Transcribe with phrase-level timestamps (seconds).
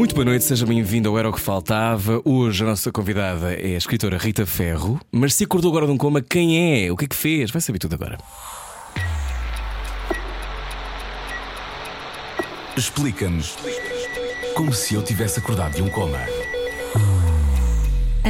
[0.00, 2.22] Muito boa noite, seja bem-vindo ao Era o que Faltava.
[2.24, 4.98] Hoje a nossa convidada é a escritora Rita Ferro.
[5.12, 6.90] Mas se acordou agora de um coma, quem é?
[6.90, 7.50] O que é que fez?
[7.50, 8.16] Vai saber tudo agora.
[12.74, 13.58] Explica-nos
[14.54, 16.18] como se eu tivesse acordado de um coma.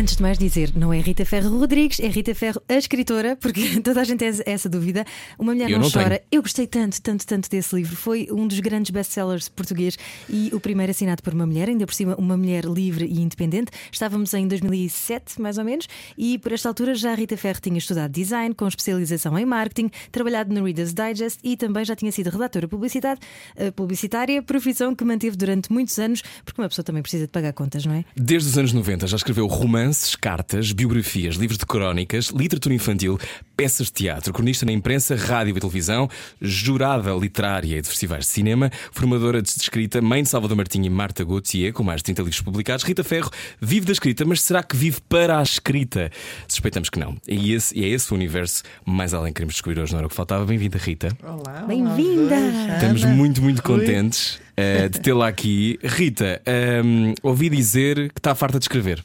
[0.00, 3.78] Antes de mais dizer, não é Rita Ferro Rodrigues, é Rita Ferro, a escritora, porque
[3.84, 5.04] toda a gente tem essa dúvida.
[5.38, 6.16] Uma mulher Eu não, não chora.
[6.16, 6.20] tenho.
[6.32, 7.94] Eu gostei tanto, tanto, tanto desse livro.
[7.94, 11.92] Foi um dos grandes best-sellers português e o primeiro assinado por uma mulher, ainda por
[11.92, 13.72] cima, uma mulher livre e independente.
[13.92, 15.86] Estávamos em 2007, mais ou menos,
[16.16, 19.90] e por esta altura já a Rita Ferro tinha estudado design, com especialização em marketing,
[20.10, 23.20] trabalhado no Reader's Digest e também já tinha sido redatora publicidade,
[23.54, 27.52] eh, publicitária, profissão que manteve durante muitos anos, porque uma pessoa também precisa de pagar
[27.52, 28.06] contas, não é?
[28.16, 29.46] Desde os anos 90 já escreveu
[29.90, 33.18] romances, cartas, biografias, livros de crónicas, literatura infantil,
[33.56, 36.08] peças de teatro, cronista na imprensa, rádio e televisão,
[36.40, 40.90] jurada literária e de festivais de cinema, formadora de escrita, mãe de Salvador Martinho e
[40.90, 42.84] Marta Gauthier, com mais de 30 livros publicados.
[42.84, 43.30] Rita Ferro
[43.60, 46.10] vive da escrita, mas será que vive para a escrita?
[46.46, 47.16] Suspeitamos que não.
[47.26, 50.06] E, esse, e é esse o universo mais além que queremos descobrir hoje, não era
[50.06, 50.44] o que faltava.
[50.44, 51.08] Bem-vinda, Rita.
[51.22, 52.36] Olá, Bem-vinda!
[52.74, 55.78] Estamos muito, muito contentes eh, de tê-la aqui.
[55.82, 59.02] Rita, ehm, ouvi dizer que está farta de escrever.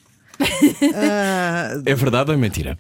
[0.94, 2.78] Ah, É verdade ou é mentira?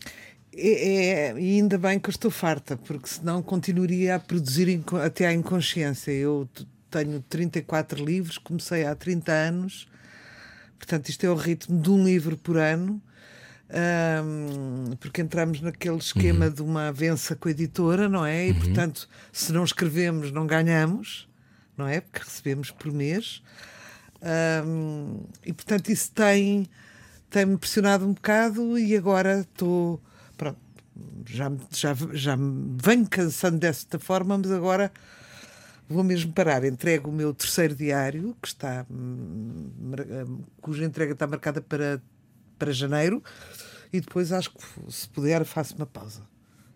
[0.58, 5.28] é, é- e ainda bem que eu estou farta, porque senão continuaria a produzir até
[5.28, 6.12] à inconsciência.
[6.12, 6.48] Eu
[6.90, 9.88] tenho 34 livros, comecei há 30 anos,
[10.78, 13.02] portanto, isto é o ritmo de um livro por ano.
[13.68, 18.50] ahm, porque entramos naquele esquema de uma avença com a editora, não é?
[18.50, 21.28] E portanto, se não escrevemos, não ganhamos,
[21.76, 22.00] não é?
[22.00, 23.42] Porque recebemos por mês.
[24.22, 26.68] Ahm, e portanto, isso tem
[27.36, 30.02] tem-me pressionado um bocado e agora estou.
[30.38, 30.58] Pronto,
[31.26, 34.90] já, já, já me venho cansando desta forma, mas agora
[35.90, 36.64] vou mesmo parar.
[36.64, 42.02] Entrego o meu terceiro diário, que está, hum, hum, cuja entrega está marcada para,
[42.58, 43.22] para janeiro,
[43.92, 46.22] e depois acho que, se puder, faço uma pausa.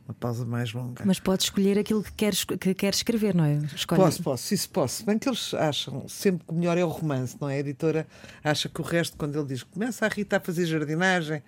[0.09, 1.03] Uma pausa mais longa.
[1.05, 3.57] Mas podes escolher aquilo que queres, que queres escrever, não é?
[3.75, 4.01] Escolhe.
[4.01, 5.05] Posso, posso, isso posso.
[5.05, 7.57] Bem que eles acham sempre que o melhor é o romance, não é?
[7.57, 8.07] A editora
[8.43, 11.43] acha que o resto, quando ele diz começa a Rita a fazer jardinagem,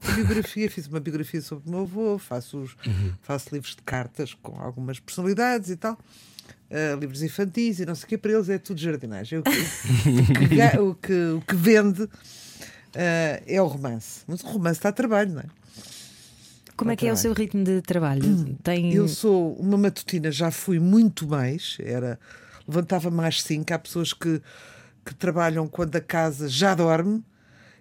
[0.00, 2.76] a biografia, fiz uma biografia sobre o meu avô, faço, os,
[3.20, 5.98] faço livros de cartas com algumas personalidades e tal,
[6.70, 9.40] ah, livros infantis e não sei o quê, para eles é tudo jardinagem.
[9.40, 12.08] O que, o que, o que, o que vende
[12.94, 14.20] ah, é o romance.
[14.28, 15.63] Mas o romance está a trabalho, não é?
[16.76, 18.56] Como é que é o seu ritmo de trabalho?
[18.62, 18.92] Tem...
[18.92, 22.18] Eu sou uma matutina, já fui muito mais, era
[22.66, 24.40] levantava-me às 5, há pessoas que,
[25.04, 27.22] que trabalham quando a casa já dorme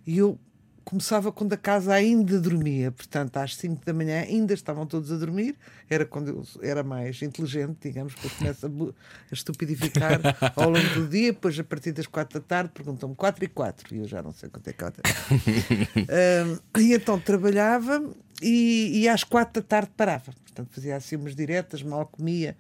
[0.06, 0.38] e eu
[0.84, 5.18] começava quando a casa ainda dormia, portanto às 5 da manhã ainda estavam todos a
[5.18, 5.56] dormir,
[5.90, 10.20] era quando eu era mais inteligente, digamos, porque eu começo a, a estupidificar
[10.56, 13.96] ao longo do dia, depois a partir das 4 da tarde perguntam-me 4 e 4
[13.96, 18.04] e eu já não sei quanto é que Ahm, e então trabalhava
[18.44, 20.34] e, e às quatro da tarde parava.
[20.44, 22.56] Portanto, fazia assim umas diretas, mal comia.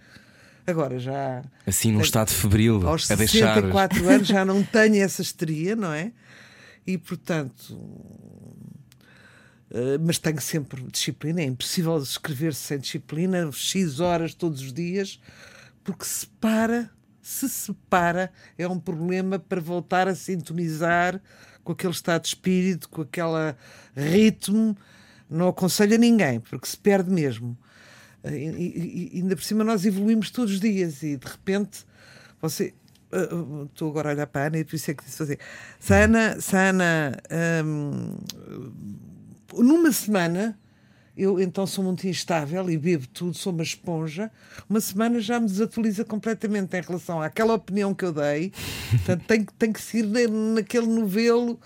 [0.65, 3.55] Agora já Assim, num estado febril, aos a deixar.
[3.55, 6.11] 64 anos já não tenho essa histeria, não é?
[6.87, 7.77] E portanto.
[9.71, 11.41] eh, mas tenho sempre disciplina.
[11.41, 15.19] É impossível escrever sem disciplina, X horas todos os dias,
[15.83, 16.89] porque se para,
[17.21, 21.21] se separa, é um problema para voltar a sintonizar
[21.63, 23.55] com aquele estado de espírito, com aquele
[23.95, 24.77] ritmo.
[25.33, 27.57] Não aconselho a ninguém, porque se perde mesmo.
[28.23, 31.85] Eh, E, e- ainda por cima nós evoluímos todos os dias e de repente
[32.41, 32.73] você.
[33.11, 35.21] eh, eh, Estou agora a olhar para a Ana e por isso é que disse
[35.23, 35.35] assim.
[35.79, 37.17] Se a Ana, se a Ana,
[37.65, 38.15] hum,
[39.57, 40.57] numa semana
[41.15, 44.31] eu então sou muito instável e bebo tudo, sou uma esponja.
[44.67, 48.51] Uma semana já me desatualiza completamente em relação àquela opinião que eu dei.
[48.89, 51.59] Portanto, tem, que- tem que seguir na- naquele novelo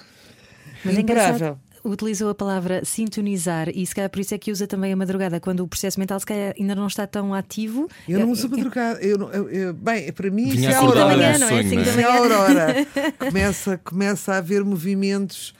[0.83, 4.67] Mas é engraçado, utilizou a palavra sintonizar e se calhar por isso é que usa
[4.67, 7.89] também a madrugada, quando o processo mental se calhar ainda não está tão ativo.
[8.07, 8.99] Eu não uso madrugada.
[9.01, 11.17] Eu, não- eu- eu- bem, para mim Vinha isso é a acordada aurora.
[11.27, 11.49] manhã, não é?
[11.49, 11.81] sonho, da é?
[11.89, 12.75] Isso é a aurora.
[13.19, 15.53] começa, começa a haver movimentos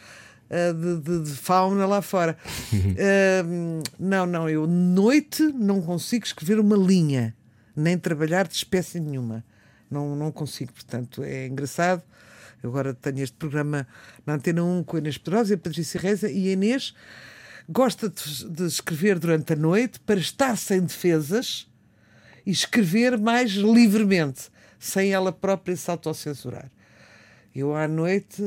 [0.49, 2.37] ah, de, de- de fauna lá fora.
[2.73, 3.43] Ah,
[3.99, 7.35] não, não, eu noite não consigo escrever uma linha,
[7.75, 9.43] nem trabalhar de espécie nenhuma.
[9.89, 12.01] Não, não consigo, portanto, é engraçado.
[12.61, 13.87] Eu agora tenho este programa
[14.25, 16.93] na Antena 1 com a Inês Pedrosa e a Patrícia Reza e a Inês
[17.69, 21.67] gosta de, de escrever durante a noite para estar sem defesas
[22.45, 24.49] e escrever mais livremente,
[24.79, 26.71] sem ela própria se autocensurar.
[27.53, 28.41] Eu à noite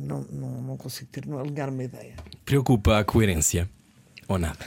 [0.00, 2.14] não, não, não consigo ter, não alinhar uma ideia.
[2.44, 3.68] Preocupa a coerência
[4.26, 4.64] ou nada?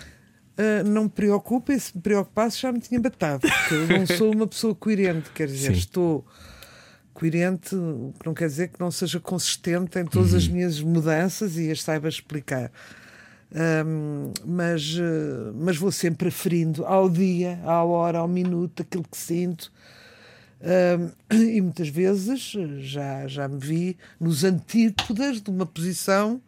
[0.51, 4.05] Uh, não me preocupa, e se me preocupasse já me tinha batado, porque eu não
[4.05, 5.79] sou uma pessoa coerente, quer dizer, Sim.
[5.79, 6.25] estou
[7.21, 11.55] coerente, o que não quer dizer que não seja consistente em todas as minhas mudanças
[11.55, 12.71] e as saiba explicar.
[13.53, 19.17] Um, mas, uh, mas vou sempre aferindo ao dia, à hora, ao minuto, aquilo que
[19.17, 19.71] sinto.
[21.29, 26.41] Um, e muitas vezes já, já me vi nos antípodas de uma posição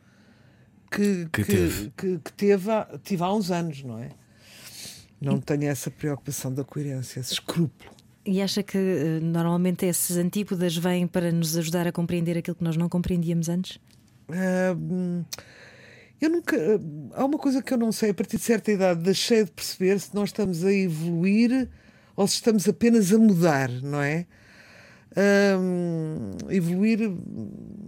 [0.90, 1.94] que, Que que, teve.
[1.96, 2.70] que, que teve,
[3.04, 4.10] tive há uns anos, não é?
[5.22, 8.03] Não tenho essa preocupação da coerência, esse escrúpulo.
[8.26, 12.64] E acha que eh, normalmente esses antípodas vêm para nos ajudar a compreender aquilo que
[12.64, 13.80] nós não compreendíamos antes?
[14.30, 15.24] Hum,
[16.22, 16.56] eu nunca.
[16.56, 19.52] ah, Há uma coisa que eu não sei, a partir de certa idade deixei de
[19.52, 21.68] perceber se nós estamos a evoluir
[22.16, 24.26] ou se estamos apenas a mudar, não é?
[25.60, 27.00] Hum, evoluir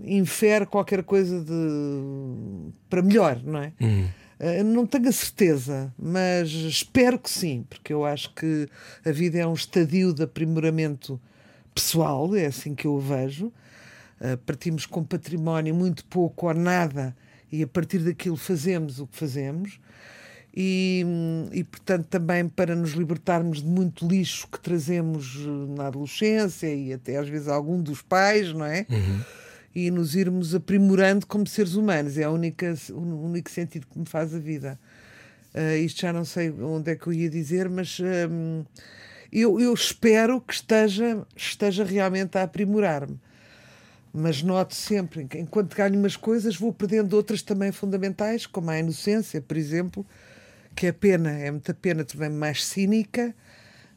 [0.04, 3.74] infere qualquer coisa de para melhor, não é?
[3.82, 4.25] Ah,
[4.66, 8.68] não tenho a certeza, mas espero que sim, porque eu acho que
[9.06, 11.20] a vida é um estadio de aprimoramento
[11.74, 13.52] pessoal, é assim que eu o vejo.
[14.20, 17.16] Uh, partimos com património muito pouco ou nada
[17.52, 19.80] e a partir daquilo fazemos o que fazemos.
[20.58, 21.06] E,
[21.52, 25.38] e, portanto, também para nos libertarmos de muito lixo que trazemos
[25.76, 28.86] na adolescência e até às vezes algum dos pais, não é?
[29.76, 32.18] E nos irmos aprimorando como seres humanos.
[32.18, 34.80] É a única, o único sentido que me faz a vida.
[35.54, 38.00] Uh, isto já não sei onde é que eu ia dizer, mas
[38.30, 38.64] hum,
[39.32, 43.20] eu, eu espero que esteja, esteja realmente a aprimorar-me
[44.18, 49.42] mas noto sempre enquanto ganho umas coisas vou perdendo outras também fundamentais, como a inocência,
[49.42, 50.06] por exemplo,
[50.74, 53.36] que é pena, é muita pena, também mais cínica,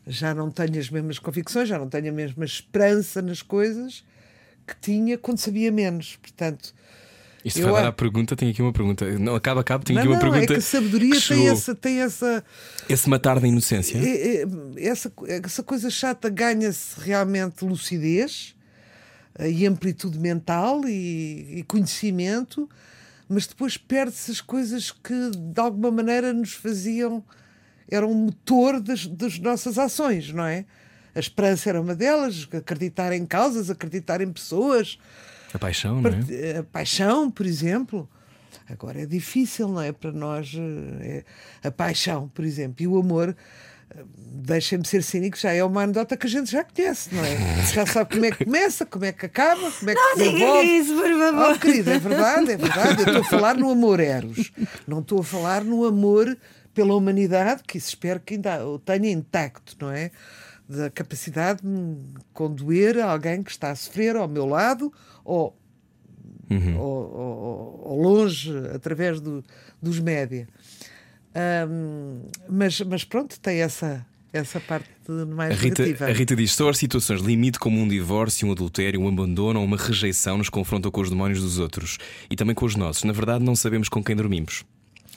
[0.04, 4.04] já não tenho as mesmas convicções, já não tenho a mesma esperança nas coisas
[4.68, 6.16] que tinha quando sabia menos.
[6.16, 6.74] Portanto,
[7.44, 9.06] Isto Eu vai dar a- à pergunta, tenho aqui uma pergunta.
[9.18, 10.52] Não, acaba, acaba, tenho não, aqui uma não, é pergunta.
[10.54, 12.44] que a sabedoria que tem essa, tem essa,
[12.88, 13.96] Esse matar da inocência.
[13.98, 14.46] É- é-
[14.88, 18.54] essa, essa coisa chata ganha-se realmente lucidez
[19.38, 22.68] eh, e amplitude mental e, e conhecimento,
[23.28, 27.22] mas depois perde-se as coisas que de alguma maneira nos faziam,
[27.90, 30.64] eram o motor das, das nossas ações, não é?
[31.14, 34.98] A esperança era uma delas, acreditar em causas, acreditar em pessoas,
[35.52, 36.12] A paixão, não é?
[36.12, 38.08] Part- A paixão, por exemplo.
[38.70, 39.92] Agora é difícil, não é?
[39.92, 41.24] Para nós, eh,
[41.62, 43.34] é- a paixão, por exemplo, e o amor,
[43.90, 47.34] eh, deixem-me ser cínico, já é uma anedota que a gente já conhece, não é?
[47.74, 50.66] Já sabe como é que começa, como é que acaba, como é que se desenvolve.
[50.66, 51.52] isso, por favor.
[51.54, 53.02] Oh, querida, é verdade, é verdade.
[53.02, 54.52] Eu estou a falar no amor eros.
[54.86, 56.36] Não estou a falar no amor
[56.74, 60.10] pela humanidade, que isso espero que ainda o tenha intacto, não é?
[60.68, 61.96] Da capacidade de me
[62.34, 64.92] condoer a alguém que está a sofrer ao meu lado
[65.24, 65.56] ou,
[66.50, 69.42] ou, ou- ou longe, através do-
[69.80, 70.46] dos média.
[71.34, 74.88] Ahm, mas, mas pronto, tem essa, essa parte
[75.34, 76.04] mais A Rita, negativa.
[76.10, 79.64] a Rita diz: só as situações limite como um divórcio, um adultério, um abandono ou
[79.64, 81.98] uma rejeição nos confrontam com os demónios dos outros
[82.30, 83.04] e também com os nossos.
[83.04, 84.64] Na verdade, não sabemos com quem dormimos.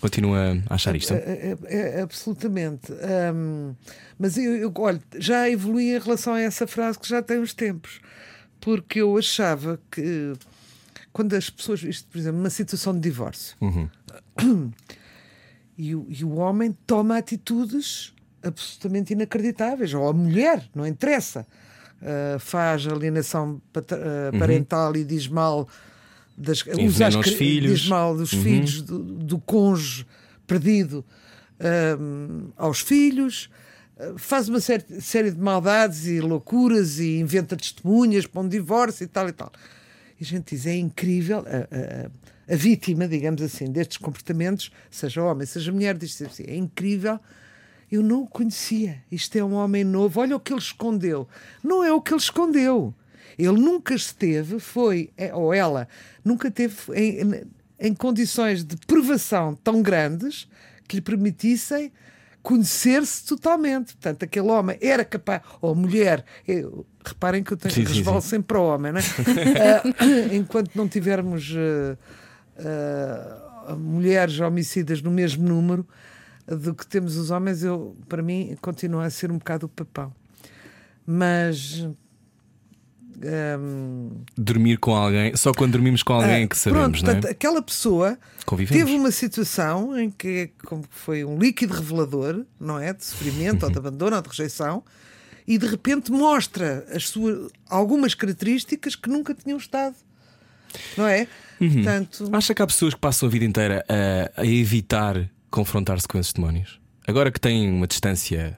[0.01, 1.13] Continua a achar isto?
[1.13, 2.91] É, é- é- absolutamente.
[2.91, 3.75] Ahm,
[4.17, 7.53] mas eu, eu, olha, já evolui em relação a essa frase que já tem uns
[7.53, 8.01] tempos.
[8.59, 10.33] Porque eu achava que
[11.13, 13.55] quando as pessoas, isto, por exemplo, uma situação de divórcio,
[15.77, 21.45] e, o, e o homem toma atitudes absolutamente inacreditáveis, ou a mulher, não interessa,
[22.01, 25.67] ah, faz alienação ah, parental e diz mal
[26.41, 27.81] das usa as filhos.
[27.81, 30.05] diz mal dos filhos do, do cônjuge
[30.47, 31.05] perdido
[31.59, 33.49] ahm, aos filhos
[33.99, 39.03] ah, faz uma série, série de maldades e loucuras e inventa testemunhas para um divórcio
[39.03, 39.51] e tal e tal
[40.19, 41.41] e a gente diz, é incrível a,
[41.75, 42.11] a-
[42.53, 47.17] a vítima, digamos assim, destes comportamentos, seja homem, seja mulher, diz assim, é incrível
[47.89, 49.03] eu não o conhecia.
[49.11, 50.21] Isto é um homem novo.
[50.21, 51.27] Olha o que ele escondeu.
[51.61, 52.93] Não é o que ele escondeu.
[53.37, 55.87] Ele nunca esteve, foi, é, ou ela,
[56.23, 57.43] nunca teve em,
[57.79, 60.47] em condições de privação tão grandes
[60.87, 61.91] que lhe permitissem
[62.43, 63.93] conhecer-se totalmente.
[63.95, 68.29] Portanto, aquele homem era capaz, ou mulher, eu- reparem que eu tenho Sim, resvalo sim.
[68.29, 69.03] sempre para o homem, não é?
[69.61, 71.97] Ah, enquanto não tivermos ah,
[73.67, 75.87] ah, mulheres homicidas no mesmo número
[76.47, 80.11] do que temos os homens, eu, para mim, continua a ser um bocado o papão.
[81.05, 81.87] Mas
[83.59, 87.13] hum, Dormir com alguém, só quando dormimos com alguém ah, que sabemos, pronto, não é?
[87.13, 88.83] portanto, aquela pessoa Convivemos.
[88.83, 90.51] teve uma situação em que
[90.89, 92.93] foi um líquido revelador, não é?
[92.93, 94.83] De sofrimento, ou de abandono, ou de rejeição,
[95.47, 99.95] e de repente mostra as suas, algumas características que nunca tinham estado,
[100.97, 101.27] não é?
[101.59, 101.73] Uhum.
[101.73, 106.17] Portanto, Acha que há pessoas que passam a vida inteira a, a evitar confrontar-se com
[106.17, 106.79] esses demónios?
[107.07, 108.57] Agora que têm uma distância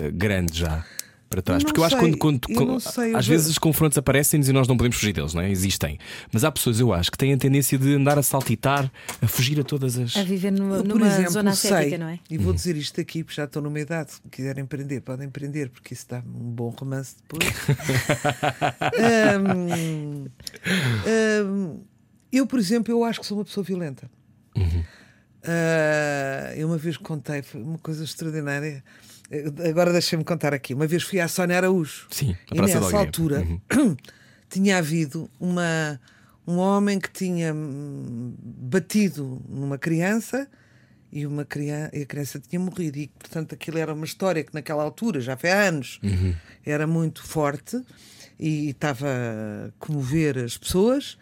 [0.00, 0.84] eh, grande já
[1.30, 1.62] para trás.
[1.62, 4.48] Eu Porque eu acho que sei, quando, quando- quando- sei, às vezes os confrontos aparecem-nos
[4.48, 5.48] e nós não podemos fugir deles, não é?
[5.50, 5.96] Existem.
[6.32, 8.90] Mas há pessoas, eu acho, que têm a tendência de andar a saltitar,
[9.22, 10.16] a fugir a todas as.
[10.16, 12.18] A viver numa, eu, numa exemplo, zona sei, ascética, não é?
[12.28, 15.70] e vou dizer isto aqui, porque já estou numa idade, se quiserem empreender, podem empreender,
[15.70, 17.48] porque isso dá um bom romance depois.
[19.46, 20.24] Hum,
[21.06, 21.80] hum,
[22.32, 24.10] eu, por exemplo, eu acho que sou uma pessoa violenta.
[25.42, 28.82] Ah, eu uma vez contei, foi uma coisa extraordinária.
[29.30, 30.74] Eh, Agora deixem-me contar aqui.
[30.74, 32.06] Uma vez fui à Sónia Araújo.
[32.10, 32.98] Sim, e Praça nessa de Alguém.
[33.00, 33.96] altura Uhum.
[34.50, 36.00] tinha havido uma,
[36.46, 40.48] um homem que tinha hum, batido numa criança
[41.12, 42.98] e, uma criança, e a criança tinha morrido.
[42.98, 46.34] E, portanto, aquilo era uma história que naquela altura, já foi há anos, Uhum.
[46.64, 47.80] era muito forte
[48.38, 51.16] e estava a comover as pessoas.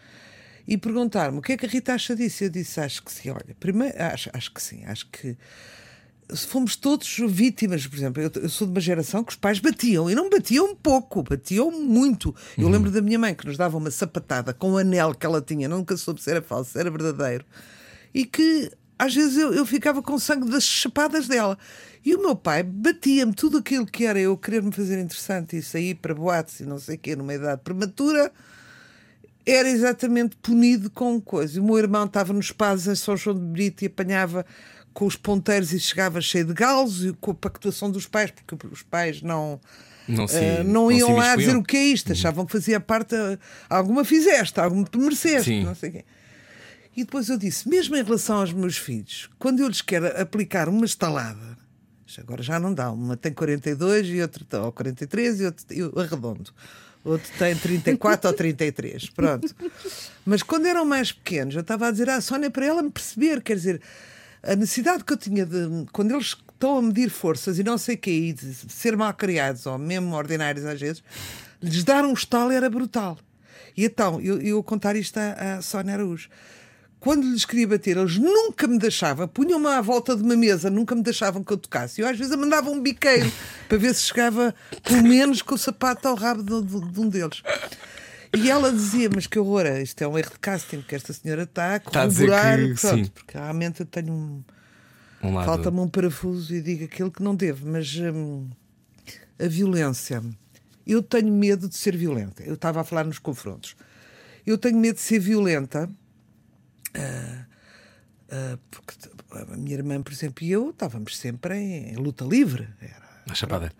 [0.67, 2.43] E perguntaram-me o que é que a Rita acha disso.
[2.43, 3.31] Eu disse: acho que sim.
[3.31, 4.85] Olha, primeiro, acho, acho que sim.
[4.85, 5.35] Acho que
[6.35, 10.09] fomos todos vítimas, por exemplo, eu, eu sou de uma geração que os pais batiam
[10.09, 12.35] e não batiam pouco, batiam muito.
[12.57, 12.71] Eu Uhum.
[12.71, 15.67] lembro da minha mãe que nos dava uma sapatada com o anel que ela tinha,
[15.67, 17.45] nunca soube se era falso, se era verdadeiro,
[18.13, 21.57] e que às vezes eu, eu ficava com sangue das chapadas dela.
[22.05, 25.95] E o meu pai batia-me tudo aquilo que era eu querer-me fazer interessante e sair
[25.95, 28.31] para boates e não sei o quê, numa idade prematura
[29.45, 31.57] era exatamente punido com coisa.
[31.57, 34.45] E O meu irmão estava nos pazes em São João de Brito e apanhava
[34.99, 38.67] com os ponteiros e chegava cheio de galos e com a pactuação dos pais, porque
[38.67, 39.61] os pais não.
[40.05, 42.79] Não se, eh, não se iam lá dizer o que é isto, achavam que fazia
[42.79, 43.37] parte, eh,
[43.69, 45.63] alguma fizeste, alguma te mereceste, Sim.
[45.63, 46.05] não sei o quê.
[46.97, 50.67] E depois eu disse, mesmo em relação aos meus filhos, quando eu lhes quero aplicar
[50.67, 51.57] uma estalada,
[52.17, 55.93] agora já não dá, uma tem 42 e outro tem ou 43 e outro eu
[55.97, 56.51] arredondo.
[57.05, 59.55] Outro tem 34 ou 33, pronto.
[60.25, 63.41] Mas quando eram mais pequenos, eu estava a dizer à Sónia para ela me perceber,
[63.41, 63.79] quer dizer,
[64.43, 65.85] a necessidade que eu tinha de.
[65.91, 69.13] Quando eles estão a medir forças e não sei o quê, e de ser mal
[69.13, 71.03] criados ou mesmo ordinários às vezes,
[71.61, 73.17] lhes dar um estalo era brutal.
[73.77, 76.29] E então, eu, eu contar isto à, à Sónia Araújo.
[76.99, 80.93] Quando lhes queria bater, eles nunca me deixavam, punham-me à volta de uma mesa, nunca
[80.93, 82.01] me deixavam que eu tocasse.
[82.01, 83.31] Eu às vezes mandava um biqueiro
[83.69, 84.53] para ver se chegava
[84.83, 87.41] pelo menos com o sapato ao rabo de, de- de um deles.
[88.35, 91.43] E ela dizia, mas que horror, isto é um erro de casting, que esta senhora
[91.43, 92.57] está a Está a corroborar.
[92.59, 93.05] pronto, sim.
[93.07, 94.43] porque realmente eu tenho um,
[95.23, 98.47] Um Falta-me um parafuso e digo aquilo que não devo, mas hum,
[99.39, 100.21] a violência.
[100.85, 102.43] Eu tenho medo de ser violenta.
[102.43, 103.75] Eu estava a falar nos confrontos.
[104.45, 105.89] Eu tenho medo de ser violenta.
[106.95, 107.45] ah,
[108.31, 108.93] ah, porque
[109.31, 112.67] a minha irmã, por exemplo, e eu estávamos sempre em, em luta livre.
[112.81, 113.71] Era, A chapada.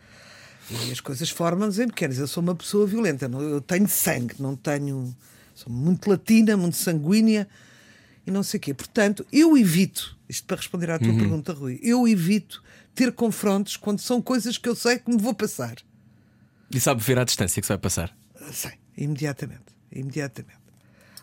[0.70, 2.18] E as coisas formam-nos em pequenas.
[2.18, 3.26] Eu sou uma pessoa violenta.
[3.26, 5.16] Eu tenho sangue, não tenho.
[5.56, 7.48] Sou muito latina, muito sanguínea
[8.26, 8.74] e não sei o quê.
[8.74, 14.00] Portanto, eu evito, isto para responder à tua pergunta, Rui, eu evito ter confrontos quando
[14.00, 15.76] são coisas que eu sei que me vou passar.
[16.72, 18.16] E sabe ver à distância que se vai passar.
[18.52, 19.66] Sei, imediatamente.
[19.92, 20.60] Imediatamente.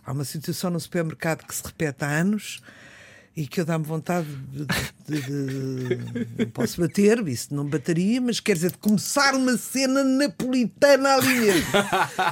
[0.05, 2.61] Há uma situação no supermercado que se repete há anos
[3.37, 8.21] e que eu dá-me vontade de, de- de- de- Não posso bater, isso não bateria,
[8.21, 11.67] mas quer dizer, de começar uma cena napolitana ali mesmo.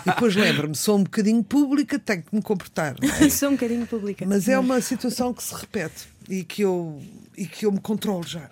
[0.06, 2.96] E depois lembro-me, sou um bocadinho pública, tenho que me comportar.
[3.20, 3.28] é?
[3.28, 4.24] Sou um bocadinho pública.
[4.26, 7.02] Mas é uma situação que se repete e que eu,
[7.36, 8.48] e que eu me controlo já.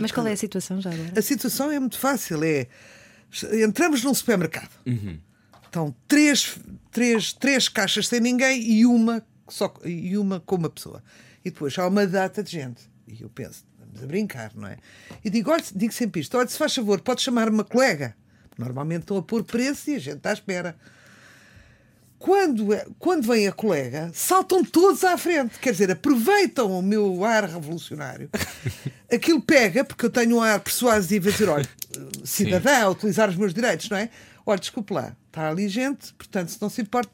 [0.00, 1.12] Mas qual é a situação já agora?
[1.18, 2.42] A situação é muito fácil.
[2.44, 2.66] É
[3.62, 4.70] entramos num supermercado.
[5.66, 6.56] Estão três,
[6.90, 11.02] três, três caixas sem ninguém e uma, só, e uma com uma pessoa.
[11.44, 12.82] E depois há uma data de gente.
[13.08, 14.76] E eu penso, vamos a brincar, não é?
[15.24, 18.14] E digo, olha, digo sempre isto: olha, se faz favor, pode chamar uma colega.
[18.58, 20.76] Normalmente estão a pôr preço e a gente está à espera.
[22.18, 25.58] Quando, é- quando vem a colega, saltam todos à frente.
[25.58, 28.28] Quer dizer, aproveitam o meu ar revolucionário.
[29.10, 31.68] Aquilo pega, porque eu tenho um ar persuasivo a dizer: olha,
[32.22, 34.10] cidadã, a utilizar os meus direitos, não é?
[34.44, 37.10] Olha, desculpe lá, está ali gente, portanto, se não se importa,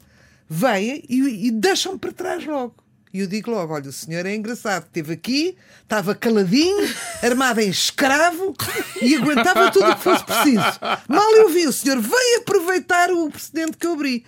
[0.49, 2.75] venha e, e deixam-me para trás logo.
[3.13, 6.87] E eu digo logo: olha, o senhor é engraçado, esteve aqui, estava caladinho,
[7.23, 8.53] armado em escravo
[9.01, 10.79] e aguentava tudo o que fosse preciso.
[11.07, 14.25] Mal eu vi, o senhor veio aproveitar o precedente que eu abri.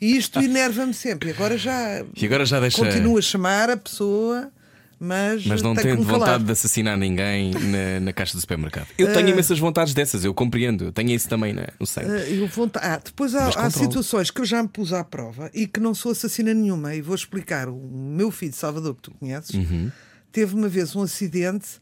[0.00, 1.30] E isto enerva-me sempre.
[1.30, 2.76] E agora já E agora já deixa.
[2.76, 4.50] continuo a chamar a pessoa
[4.98, 8.88] Mas, Mas não tenho vontade de assassinar ninguém na, na caixa do supermercado.
[8.96, 10.84] Eu tenho imensas vontades dessas, eu compreendo.
[10.84, 12.08] Eu tenho isso também né, no sangue.
[12.10, 15.66] Ah, eu ah, depois há, há situações que eu já me pus à prova e
[15.66, 16.94] que não sou assassina nenhuma.
[16.94, 17.68] E vou explicar.
[17.68, 19.90] O meu filho, Salvador, que tu conheces, Uhum.
[20.32, 21.78] teve uma vez um acidente.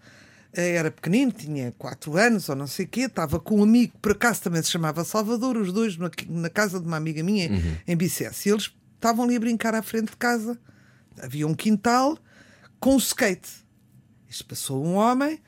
[0.53, 3.03] eh, Era pequenino, tinha 4 anos ou não sei o quê.
[3.03, 6.81] Estava com um amigo, por acaso também se chamava Salvador, os dois na, na casa
[6.81, 7.77] de uma amiga minha Uhum.
[7.87, 8.49] em Bicesse.
[8.49, 10.59] E eles estavam ali a brincar à frente de casa.
[11.23, 12.19] Havia um quintal
[12.81, 13.49] com um skate.
[14.29, 15.41] Isto passou um homem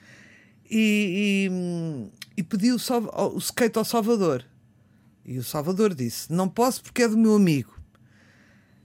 [0.70, 4.44] e, e, e pediu o, o skate ao Salvador.
[5.24, 7.74] E o Salvador disse: Não posso porque é do meu amigo.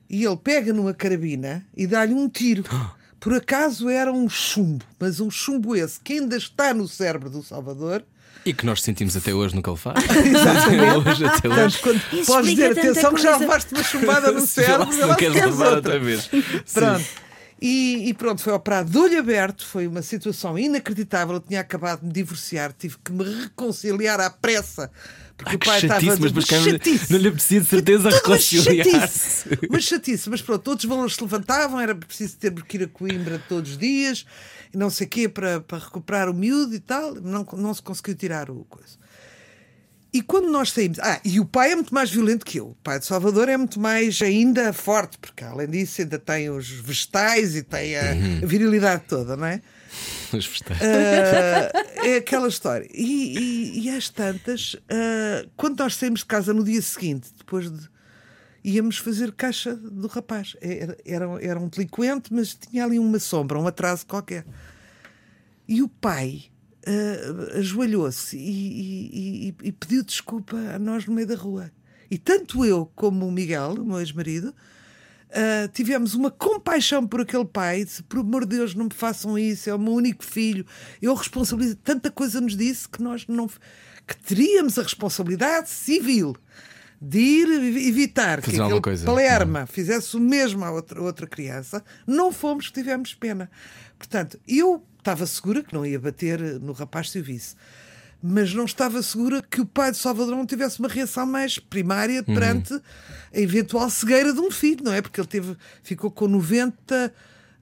[0.09, 2.63] E ele pega numa carabina e dá-lhe um tiro.
[3.19, 7.43] Por acaso era um chumbo, mas um chumbo esse que ainda está no cérebro do
[7.43, 8.03] Salvador.
[8.43, 10.03] E que nós sentimos até hoje no que ele faz.
[11.07, 11.77] hoje, até hoje.
[11.79, 15.35] Quando Isso podes dizer atenção que já levaste uma chumbada no cérebro, Se não queres
[15.35, 15.75] levar outra.
[15.75, 16.27] outra vez.
[16.73, 17.05] Pronto.
[17.61, 21.35] E, e pronto, foi operado de olho aberto, foi uma situação inacreditável.
[21.35, 24.91] Eu tinha acabado de me divorciar, tive que me reconciliar à pressa.
[25.37, 27.13] Porque Ai, o pai estava mas, mas cara, chatice.
[27.13, 29.49] não lhe apetecia de certeza reconciliar-se.
[29.69, 32.87] Uma chatice, mas pronto, todos os valores se levantavam, era preciso ter que ir a
[32.87, 34.25] Coimbra todos os dias,
[34.73, 37.13] e não sei o quê, para, para recuperar o miúdo e tal.
[37.15, 39.01] Não, não se conseguiu tirar o coisa.
[40.13, 40.99] E quando nós saímos.
[40.99, 42.69] Ah, e o pai é muito mais violento que eu.
[42.69, 46.69] O pai de Salvador é muito mais ainda forte, porque além disso ainda tem os
[46.69, 49.61] vegetais e tem a, a virilidade toda, não é?
[50.33, 50.81] Mas festeja.
[50.83, 52.87] Ah, é aquela história.
[52.93, 57.71] E, e, e às tantas, ah, quando nós saímos de casa no dia seguinte, depois
[57.71, 57.89] de.
[58.65, 60.57] íamos fazer caixa do rapaz.
[60.59, 64.45] Era, era, era um delinquente, mas tinha ali uma sombra, um atraso qualquer.
[65.69, 66.50] E o pai
[66.85, 71.71] ah, ajoelhou-se e, e- e- pediu desculpa a nós no meio da rua.
[72.09, 74.53] E tanto eu como o Miguel, o meu ex-marido,
[75.33, 77.85] ah, tivemos uma compaixão por aquele pai.
[77.85, 80.65] Disse, por amor de Deus, não me façam isso, é o meu único filho.
[81.01, 81.75] Eu responsabilizo.
[81.77, 83.47] Tanta coisa nos disse que nós não.
[83.47, 86.35] que teríamos a responsabilidade civil
[87.03, 89.05] de ir evi- evitar Fazer que aquele coisa.
[89.05, 91.83] Palerma fizesse o mesmo a outra, outra criança.
[92.05, 93.49] Não fomos, tivemos pena.
[93.97, 97.55] Portanto, eu estava segura que não ia bater no rapaz se o visse.
[98.23, 102.21] Mas não estava segura que o pai de Salvador não tivesse uma reação mais primária
[102.21, 105.01] perante a eventual cegueira de um filho, não é?
[105.01, 107.11] Porque ele teve, ficou com 90%,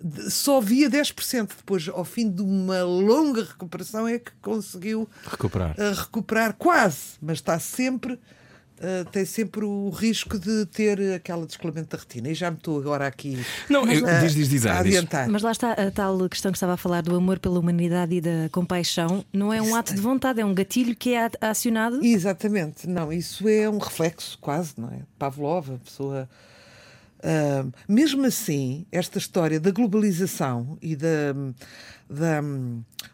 [0.04, 1.56] de- só via 10%.
[1.58, 5.76] Depois, ao fim de uma longa recuperação, é que conseguiu Recuperar.
[5.80, 8.20] a recuperar quase, mas está sempre.
[8.82, 12.30] Ah, tem sempre o risco de ter aquela descolamento da retina.
[12.30, 13.38] E já me estou agora aqui
[13.70, 15.28] Não, eu- ah, diz, diz, diz, a adiantar.
[15.30, 18.22] Mas lá está a tal questão que estava a falar do amor pela humanidade e
[18.22, 19.24] da compaixão.
[19.34, 22.04] Não é um ato de vontade, é um gatilho que é a- acionado.
[22.04, 25.00] Exatamente, não, isso é um reflexo quase, não é?
[25.18, 26.30] Pavlov, a pessoa.
[27.88, 31.34] Mesmo assim, esta história da globalização e da,
[32.10, 32.42] da-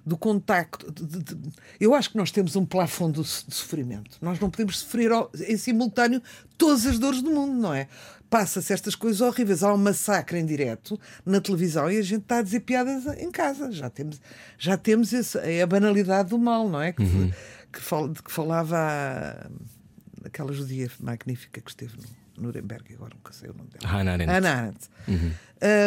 [0.05, 0.91] do contacto.
[0.91, 1.37] de- de-
[1.79, 4.17] eu acho que nós temos um plafond do de sofrimento.
[4.21, 6.21] Nós não podemos sofrer ao- em simultâneo
[6.57, 7.87] todas as dores do mundo, não é?
[8.29, 9.63] Passa-se estas coisas horríveis.
[9.63, 13.31] Há um massacre em direto na televisão e a gente está a dizer piadas em
[13.31, 13.71] casa.
[13.71, 14.21] Já temos,
[14.57, 16.91] já temos esse, é a banalidade do mal, não é?
[16.91, 17.03] Que,
[17.73, 19.47] que, fal- de que falava a-
[20.25, 22.03] aquela judia magnífica que esteve no
[22.37, 23.87] Nuremberg, agora nunca sei o nome dela.
[23.91, 24.31] Hannah Arendt.
[24.31, 24.89] Hannah Arendt.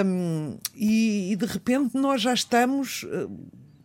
[0.05, 3.31] Um, e, e de repente nós já estamos uh,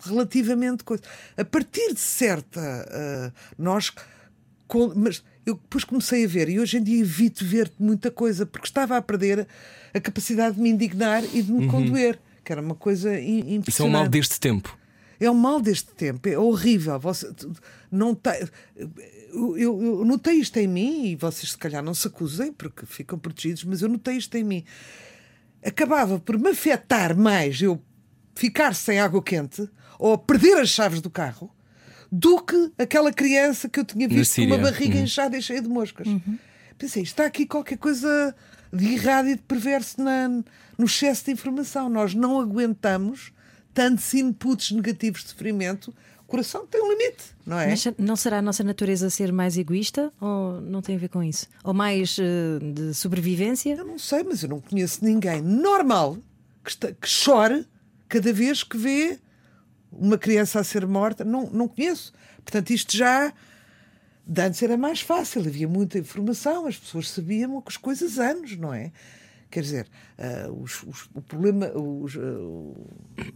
[0.05, 0.83] relativamente.
[0.83, 1.03] coisa-
[1.37, 2.59] A partir de certa.
[2.59, 3.91] uh, nós.
[4.67, 8.45] com- mas eu depois comecei a ver, e hoje em dia evito ver muita coisa,
[8.45, 9.45] porque estava a perder
[9.93, 13.69] a capacidade de me indignar e de me condoer, que era uma coisa im- impressionante.
[13.69, 14.77] Isso é um mal deste tempo.
[15.19, 16.97] É o mal deste tempo, é horrível.
[16.99, 17.31] Você
[17.91, 18.33] não tá,
[19.33, 23.17] eu, eu, notei isto em mim e vocês se calhar não se acusem porque ficam
[23.17, 24.63] protegidos, mas eu notei isto em mim.
[25.65, 27.81] Acabava por me afetar mais eu
[28.35, 29.67] ficar sem água quente
[29.97, 31.49] ou perder as chaves do carro
[32.11, 35.03] do que aquela criança que eu tinha visto com uma barriga Uhum.
[35.03, 36.07] inchada e cheia de moscas.
[36.77, 38.35] Pensei, está aqui qualquer coisa
[38.71, 40.27] de errado e de perverso na,
[40.77, 41.89] no excesso de informação.
[41.89, 43.31] Nós não aguentamos
[43.73, 45.93] tantos inputs negativos de sofrimento.
[46.33, 47.67] O coração tem um limite, não é?
[47.69, 51.21] Mas não será a nossa natureza ser mais egoísta ou não tem a ver com
[51.21, 51.47] isso?
[51.63, 53.75] Ou mais eh, de sobrevivência?
[53.75, 56.17] Eu não sei, mas eu não conheço ninguém normal
[56.63, 57.67] que, está- que chore
[58.09, 59.19] cada vez que vê
[59.91, 61.23] uma criança a ser morta.
[61.23, 62.11] Não, não conheço.
[62.43, 63.31] Portanto, isto já.
[64.25, 68.73] De antes era mais fácil, havia muita informação, as pessoas sabiam as coisas anos, não
[68.73, 68.91] é?
[69.51, 72.73] Quer dizer, ah, os- os- o problema, os, o,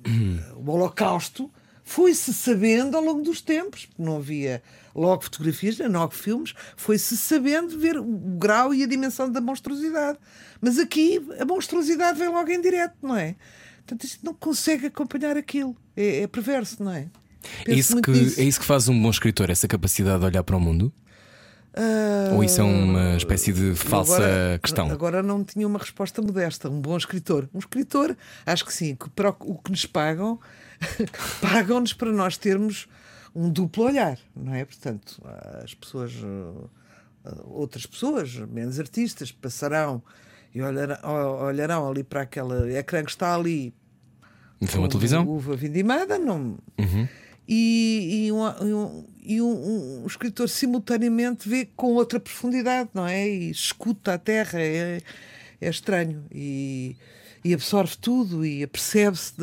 [0.58, 1.52] o Holocausto
[1.88, 4.62] foi-se sabendo ao longo dos tempos, porque não havia
[4.94, 10.20] logo fotografias, nem logo filmes, foi-se sabendo ver o grau e a dimensão da monstruosidade.
[10.60, 13.38] Mas aqui a monstruosidade vem logo em direto, não é?
[13.78, 15.78] Portanto, isto não consegue acompanhar aquilo.
[15.96, 17.08] É, é perverso, não é?
[17.66, 18.42] É isso, que, nisso.
[18.42, 20.92] é isso que faz um bom escritor, essa capacidade de olhar para o mundo?
[21.74, 24.92] Ah, Ou isso é uma espécie de falsa agora, questão?
[24.92, 26.70] Agora não tinha uma resposta modesta.
[26.70, 27.48] Um bom escritor.
[27.54, 30.38] Um escritor, acho que sim, que para o que nos pagam,
[31.42, 32.88] pagam-nos para nós termos
[33.36, 34.66] um duplo olhar, não é?
[34.66, 35.22] Portanto,
[35.64, 36.14] as pessoas,
[37.26, 40.02] ah, outras pessoas, menos artistas, passarão
[40.54, 40.98] e olharão,
[41.46, 43.74] olharão ali para aquele ecrã que está ali
[44.66, 45.24] Foi uma televisão?
[45.26, 45.36] Uhum.
[45.36, 46.58] Uva vindimada, não.
[47.48, 53.28] E, e, e um- e um- um escritor simultaneamente vê com outra profundidade, não é?
[53.30, 55.00] E escuta a terra, é,
[55.62, 56.26] é estranho.
[56.32, 56.96] E,
[57.44, 59.34] e absorve tudo e apercebe-se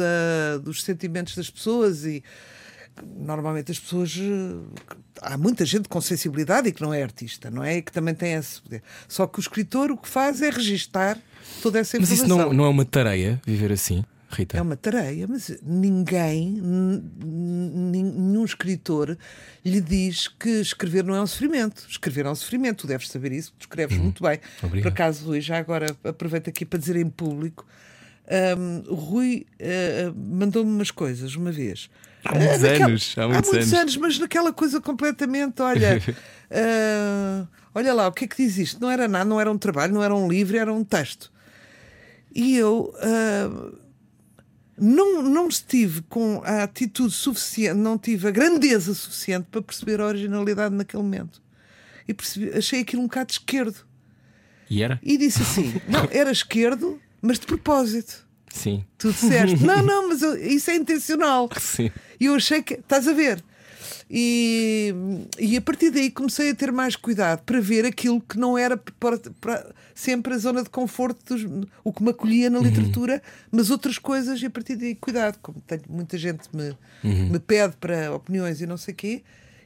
[0.62, 2.04] dos sentimentos das pessoas.
[2.04, 2.22] E
[3.18, 4.14] normalmente as pessoas.
[4.18, 4.83] eh,
[5.22, 7.76] Há muita gente com sensibilidade e que não é artista, não é?
[7.78, 8.83] E que também tem esse poder.
[9.09, 11.18] Só que o escritor o que faz é registar
[11.62, 12.37] toda essa Mas informação.
[12.38, 14.04] isso não, não é uma tareia viver assim,
[14.35, 14.57] Rita?
[14.59, 16.61] É uma tareia, mas ninguém,
[17.25, 19.16] nenhum escritor
[19.64, 21.87] lhe diz que escrever não é um sofrimento.
[21.88, 24.38] Escrever é um sofrimento, tu deves saber isso, tu escreves muito bem.
[24.62, 24.83] Obrigado.
[24.83, 27.66] Por acaso, Rui, já agora aproveito aqui para dizer em público.
[28.88, 31.90] o Rui eh, mandou-me umas coisas uma vez.
[32.25, 33.97] Há muitos Eh, naquela- anos, há muitos anos.
[33.99, 36.01] mas naquela coisa completamente, olha,
[36.51, 38.81] ah, olha lá, o que é que diz isto?
[38.81, 41.31] Não era nada, não era um trabalho, não era um livro, era um texto.
[42.35, 43.84] E eu ah,
[44.78, 50.06] não, não estive com a atitude suficiente, não tive a grandeza suficiente para perceber a
[50.06, 51.42] originalidade naquele momento.
[52.06, 53.76] E percebi, achei aquilo um bocado esquerdo.
[54.68, 54.98] E era?
[55.02, 58.26] E disse assim: não, era esquerdo, mas de propósito.
[58.48, 58.84] Sim.
[58.98, 61.48] Tu disseste, não, não, mas eu- isso é intencional.
[61.60, 61.90] Sim.
[62.20, 62.74] E eu achei que.
[62.74, 63.42] Estás a ver?
[64.11, 64.95] E,
[65.38, 68.77] e a partir daí comecei a ter mais cuidado para ver aquilo que não era
[68.77, 73.71] para- para- sempre a zona de conforto, dos- o que me acolhia na literatura, mas
[73.71, 78.12] outras coisas, e a partir daí, cuidado, como tenho, muita gente me, me pede para
[78.14, 79.23] opiniões e não sei o quê,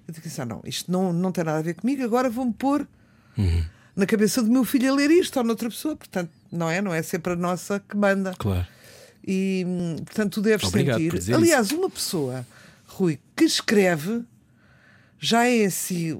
[0.07, 2.53] eu digo assim: ah, não, isto não, não tem nada a ver comigo, agora vou-me
[2.53, 2.87] pôr
[3.95, 6.81] na cabeça do meu filho a ler isto ou noutra pessoa, portanto, não é?
[6.81, 8.35] Não é sempre a nossa que manda.
[8.39, 8.67] Claro.
[9.27, 11.11] E hum, portanto tu deves Obrigado sentir.
[11.35, 12.47] Aliás, uma pessoa,
[12.99, 14.25] Rui, que escreve
[15.19, 16.19] já é em si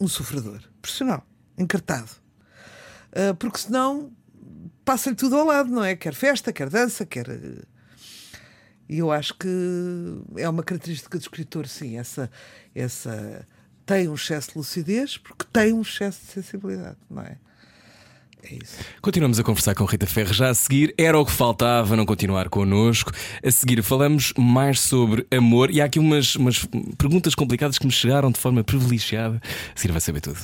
[0.00, 2.10] um sofredor profissional, encartado.
[3.12, 4.12] Ah, porque senão
[4.84, 5.94] passa-lhe tudo ao lado, não é?
[5.96, 7.28] Quer festa, quer dança, quer.
[7.28, 7.62] eh,
[8.88, 9.48] E eu acho que
[10.36, 12.30] é uma característica do escritor, sim, essa,
[12.74, 13.46] essa
[13.86, 17.38] tem um excesso de lucidez porque tem um excesso de sensibilidade, não é?
[18.44, 18.76] É isso.
[19.00, 20.92] Continuamos a conversar com Rita Ferro já a seguir.
[20.98, 23.12] Era o que faltava não continuar connosco.
[23.44, 26.66] A seguir falamos mais sobre amor e há aqui umas, umas
[26.98, 29.40] perguntas complicadas que me chegaram de forma privilegiada.
[29.74, 30.38] A seguir vai saber tudo.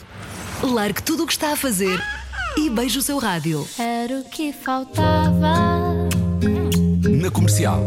[0.63, 2.01] Largue tudo o que está a fazer
[2.57, 3.67] e beije o seu rádio.
[3.79, 6.09] Era o que faltava.
[7.09, 7.85] Na comercial.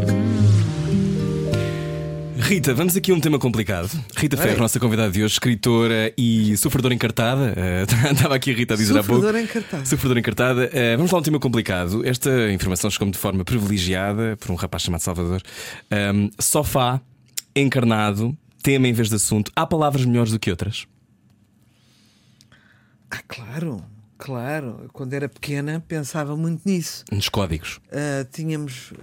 [2.41, 3.89] Rita, vamos aqui a um tema complicado.
[4.17, 7.54] Rita Ferro, nossa convidada de hoje, escritora e sofredora encartada.
[7.56, 9.21] Eh, Estava aqui a Rita a dizer há pouco.
[9.21, 9.86] Sofredora encartada.
[9.86, 10.69] Sofredora encartada.
[10.73, 12.06] Eh, vamos lá a um tema complicado.
[12.06, 15.41] Esta informação chegou-me de forma privilegiada por um rapaz chamado Salvador.
[15.91, 16.99] Ahm, sofá,
[17.56, 19.51] encarnado, tema em vez de assunto.
[19.56, 20.88] Há palavras melhores do que outras?
[23.12, 23.84] Ah, claro,
[24.24, 24.88] claro.
[24.94, 27.04] Quando era pequena pensava muito nisso.
[27.12, 27.80] Nos códigos.
[27.92, 28.94] Ah, tínhamos.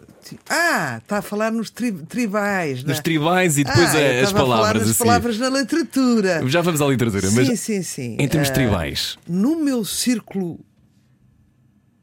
[0.48, 2.84] Ah, está a falar nos tri- tribais.
[2.84, 3.02] Nos né?
[3.02, 5.04] tribais e depois ah, as estava a falar palavras nas assim.
[5.04, 6.48] palavras na literatura.
[6.48, 8.16] Já vamos à literatura, sim, mas sim, sim.
[8.18, 9.18] em termos Ah, tribais.
[9.26, 10.60] No meu círculo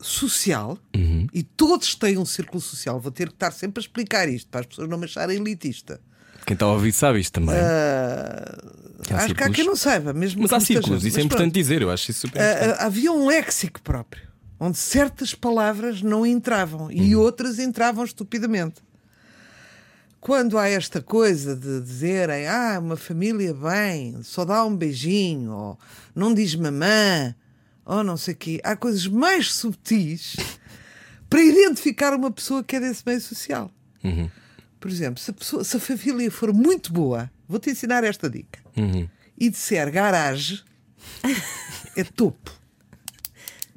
[0.02, 1.26] social, Uhum.
[1.34, 4.60] e todos têm um círculo social, vou ter que estar sempre a explicar isto para
[4.62, 6.00] as pessoas não me acharem elitista.
[6.46, 7.56] Quem está a ouvir sabe isto também.
[7.56, 8.56] Ah,
[9.14, 9.56] Acho que há círculos.
[9.56, 11.10] quem não saiba, mesmo mas há círculos, gente.
[11.10, 11.54] isso é importante pronto.
[11.64, 12.78] dizer, eu acho isso super Ah, importante.
[12.82, 14.24] ah, havia um léxico próprio,
[14.60, 17.22] onde certas palavras não entravam e Uhum.
[17.22, 18.76] outras entravam estupidamente.
[20.20, 25.80] Quando há esta coisa de dizerem, ah, uma família bem, só dá um beijinho, ou
[26.16, 27.36] não diz mamã,
[27.86, 30.36] ou não sei o quê, há coisas mais subtis
[31.30, 33.70] para identificar uma pessoa que é desse meio social.
[34.04, 34.28] Uhum.
[34.86, 38.60] Por exemplo, se a, pessoa- se a família for muito boa, vou-te ensinar esta dica,
[38.78, 39.10] Uhum.
[39.36, 40.60] e disser garagem,
[41.98, 42.52] é topo.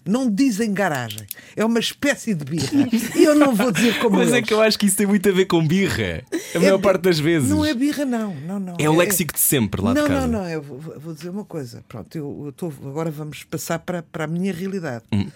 [0.04, 1.26] Não dizem garagem.
[1.56, 2.86] É uma espécie de birra.
[3.16, 4.48] E eu não vou dizer como Mas é eles.
[4.48, 6.22] que eu acho que isso tem muito a ver com birra.
[6.54, 7.48] A maior bi- parte das vezes.
[7.48, 8.34] Não é birra, não.
[8.34, 8.76] não, não.
[8.78, 10.26] É o léxico de sempre lá não, de casa.
[10.26, 11.82] Não, não, Eu vou, dizer uma coisa.
[11.88, 15.04] Pronto, eu, eu tô, agora vamos passar para, para a minha realidade.
[15.10, 15.26] Hum.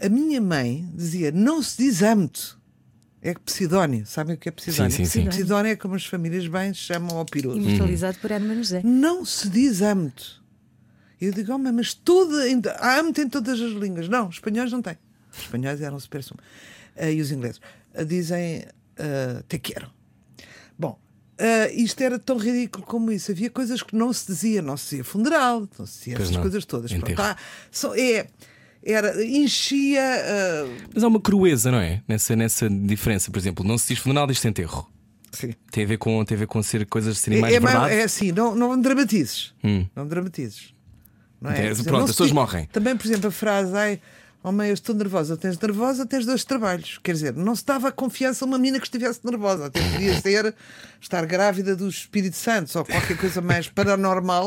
[0.00, 2.61] A minha mãe dizia: não se diz âmbito.
[3.22, 4.04] É Psidónia.
[4.04, 4.90] Sabem o que é Psidónia?
[4.90, 5.28] Sim, sim, sim.
[5.28, 7.56] Psidónia é como as famílias bem chamam ao piroso.
[7.58, 8.82] Imortalizado por Hermano José.
[8.84, 10.42] Não se diz âmbito.
[11.20, 12.42] Eu digo, oh, mãe, mas toda,
[12.80, 14.08] há âmbito em todas as línguas.
[14.08, 14.98] Não, os espanhóis não têm.
[15.32, 16.34] Os espanhóis eram super sum.
[16.96, 17.60] Ah, e os ingleses.
[17.94, 18.64] ah, dizem
[18.98, 19.88] ah, te quero.
[20.76, 20.98] Bom,
[21.38, 23.30] ah, isto era tão ridículo como isso.
[23.30, 26.34] Havia coisas que não se dizia, não se dizia funeral, não se dizia Pois essas
[26.34, 26.42] não.
[26.42, 26.92] coisas todas.
[26.92, 27.14] Pronto,
[27.70, 28.26] só- é,
[28.84, 30.00] era, enchia.
[30.02, 32.02] ah, Mas há uma crueza, não é?
[32.08, 33.30] Nessa, nessa diferença.
[33.30, 34.88] Por exemplo, não se diz funeral, diz-se enterro.
[35.30, 35.52] sim.
[35.70, 37.94] Tem a ver com, tem a ver com ser coisas serem mais é, é, verdade.
[37.94, 39.52] é assim, não, não dramatizes.
[39.64, 39.86] Hum.
[39.94, 40.72] Não dramatizes.
[41.40, 41.54] Não é?
[41.58, 42.66] Então, dizer, pronto, não as pessoas diz- morrem.
[42.66, 44.00] Também, por exemplo, a frase, ai,
[44.42, 46.98] oh mãe, eu estou nervosa, tens nervosa, tens dois trabalhos.
[47.02, 49.66] Quer dizer, não se dava confiança a uma menina que estivesse nervosa.
[49.66, 50.54] Até podia ser
[51.00, 54.46] estar grávida dos Espíritos Santos ou qualquer coisa mais paranormal.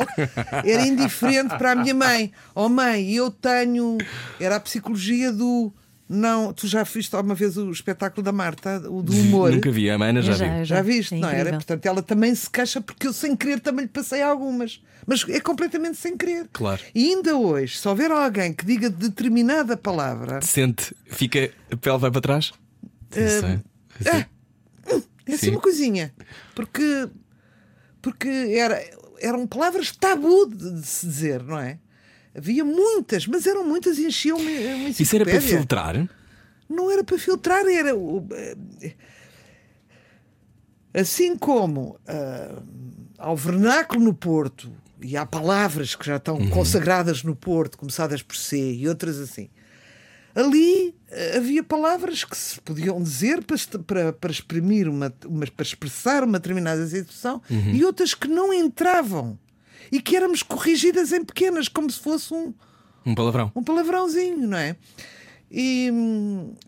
[0.65, 2.31] Era indiferente para a minha mãe.
[2.53, 3.97] Oh mãe, eu tenho.
[4.39, 5.71] Era a psicologia do.
[6.07, 9.51] Não, tu já viste alguma vez o espetáculo da Marta, o do humor?
[9.51, 10.57] Nunca vi, a Ana já, já, viu.
[10.59, 11.51] eu Já viste, É não era?
[11.51, 14.81] Portanto, ela também se queixa porque eu sem querer também lhe passei algumas.
[15.07, 16.47] Mas é completamente sem querer.
[16.53, 16.81] Claro.
[16.93, 22.11] E ainda hoje, se houver alguém que diga determinada palavra, Sente, fica, a pele vai
[22.11, 22.51] para trás?
[23.09, 23.59] Sim, sei.
[24.01, 24.25] Sim.
[25.25, 25.51] é assim Sim.
[25.51, 26.13] uma coisinha.
[26.53, 27.09] Porque,
[28.01, 28.79] porque era,
[29.19, 31.79] eram palavras tabu de, de se dizer, não é?
[32.35, 35.57] Havia muitas, mas eram muitas e enchiam uma, uma Isso era para enciclopédia.
[35.57, 36.09] filtrar?
[36.69, 37.91] Não era para filtrar, era.
[37.91, 38.93] eh,
[40.93, 42.61] Assim como ah,
[43.17, 44.71] ao vernáculo no Porto
[45.01, 49.49] e há palavras que já estão consagradas no Porto, começadas por C e outras assim.
[50.33, 55.63] Ali eh, havia palavras que se podiam dizer para, para, para exprimir uma, uma- para
[55.63, 57.41] expressar uma determinada situação
[57.73, 59.37] e outras que não entravam
[59.91, 62.53] e que éramos corrigidas em pequenas, como se fosse um,
[63.05, 63.51] Um palavrão.
[63.55, 64.75] um palavrãozinho, não é?
[65.51, 65.89] E,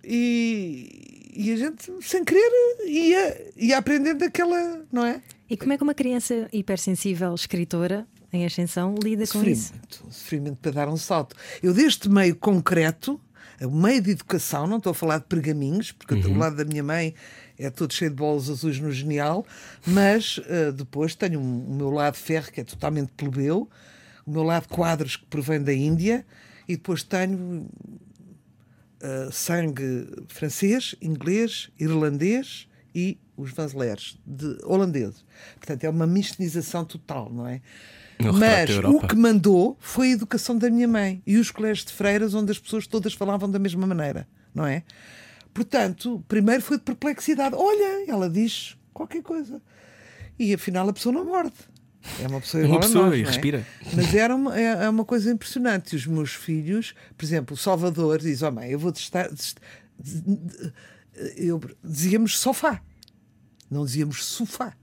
[0.03, 2.49] e, e a gente, sem querer,
[2.85, 5.21] ia, ia aprendendo aquela, não é?
[5.49, 9.67] E como é que uma criança hipersensível, escritora, em ascensão, lida com isso?
[9.73, 11.35] Sofrimento, sofrimento para dar um salto.
[11.63, 13.19] Eu, deste meio concreto,
[13.61, 16.83] o meio de educação, não estou a falar de pergaminhos, porque o lado da minha
[16.83, 17.13] mãe
[17.57, 19.45] é todo cheio de bolas azuis no genial,
[19.85, 23.69] mas eh, depois tenho um- o meu lado ferro, que é totalmente plebeu,
[24.25, 26.25] o meu lado quadros, que provém da Índia,
[26.67, 27.65] e depois tenho
[29.01, 35.23] eh, sangue francês, inglês, irlandês e os vanzeleres, de holandeses.
[35.57, 37.61] Portanto, é uma mistinização total, não é?
[38.39, 42.33] Mas o que mandou foi a educação da minha mãe e os colégios de freiras
[42.33, 44.81] onde as pessoas todas falavam da mesma maneira, não é?
[45.57, 47.55] Portanto, primeiro foi de perplexidade.
[47.57, 49.59] Olha, ela diz qualquer coisa.
[50.37, 51.51] E afinal a pessoa não morde.
[52.21, 53.25] É uma pessoa É uma a pessoa nós, e é?
[53.25, 53.67] respira.
[53.95, 55.93] Mas era uma, é, é uma coisa impressionante.
[55.93, 59.29] E os meus filhos, por exemplo, o Salvador diz: Oh mãe, eu vou testar.
[59.29, 59.57] test-
[61.35, 62.79] Eu, dizíamos sofá,
[63.71, 64.73] não dizíamos sofá.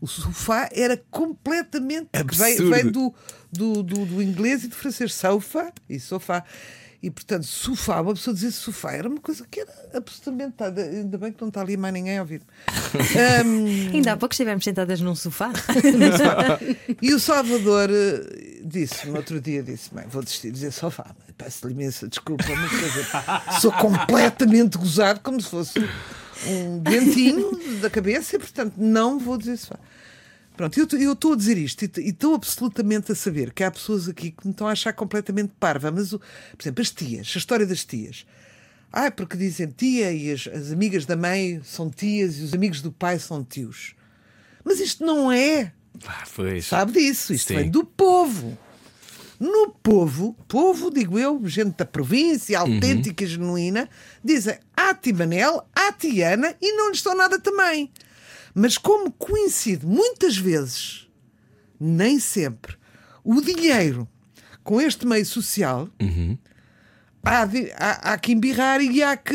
[0.00, 2.08] O sofá era completamente.
[2.14, 2.20] Vem,
[2.54, 2.70] Absurdo.
[2.70, 3.12] vem do,
[3.52, 5.12] do, do, do inglês e do francês.
[5.12, 6.44] Sofa e sofá.
[7.02, 10.62] E portanto, sofá, uma pessoa dizer sofá era uma coisa que era absolutamente.
[10.62, 12.42] Ainda bem que não está ali mais ninguém a ouvir.
[13.40, 15.50] Ahm, Ainda há pouco estivemos sentadas num sofá.
[17.00, 21.14] e o Salvador eh, disse, no outro dia, disse: Mãe, vou desistir de dizer sofá.
[21.38, 23.06] Peço-lhe imensa desculpa, mas quer dizer,
[23.60, 25.78] sou completamente gozado, como se fosse
[26.46, 29.78] um dentinho da cabeça, e portanto não vou dizer sofá.
[30.60, 34.30] Pronto, eu estou a dizer isto e estou absolutamente a saber que há pessoas aqui
[34.30, 36.20] que me estão a achar completamente parva, mas, por
[36.60, 38.26] exemplo, as tias, a história das tias.
[38.92, 42.82] Ah, porque dizem tia e as, as amigas da mãe são tias e os amigos
[42.82, 43.94] do pai são tios.
[44.62, 45.72] Mas isto não é
[46.06, 46.66] Ah, pois.
[46.66, 47.32] sabe disso.
[47.32, 47.54] Isto Sim.
[47.56, 48.58] vem do povo.
[49.38, 53.88] No povo, povo, digo eu, gente da província, autêntica e genuína,
[54.22, 57.90] dizem a ti Manel, a ti Ana e não lhes estão nada também.
[58.60, 61.08] Mas como coincide muitas vezes,
[61.80, 62.76] nem sempre,
[63.24, 64.06] o dinheiro
[64.62, 65.88] com este meio social,
[67.24, 69.34] há, de- há, há que embirrar e há que.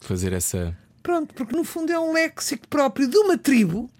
[0.00, 0.76] Fazer essa.
[1.02, 3.90] Pronto, porque no fundo é um léxico próprio de uma tribo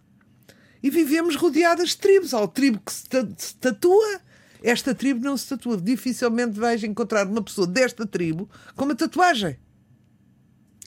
[0.81, 2.33] e vivemos rodeadas de tribos.
[2.33, 4.21] Há o tribo que se, ta- se tatua,
[4.63, 5.77] esta tribo não se tatua.
[5.77, 9.57] Dificilmente vais encontrar uma pessoa desta tribo com uma tatuagem.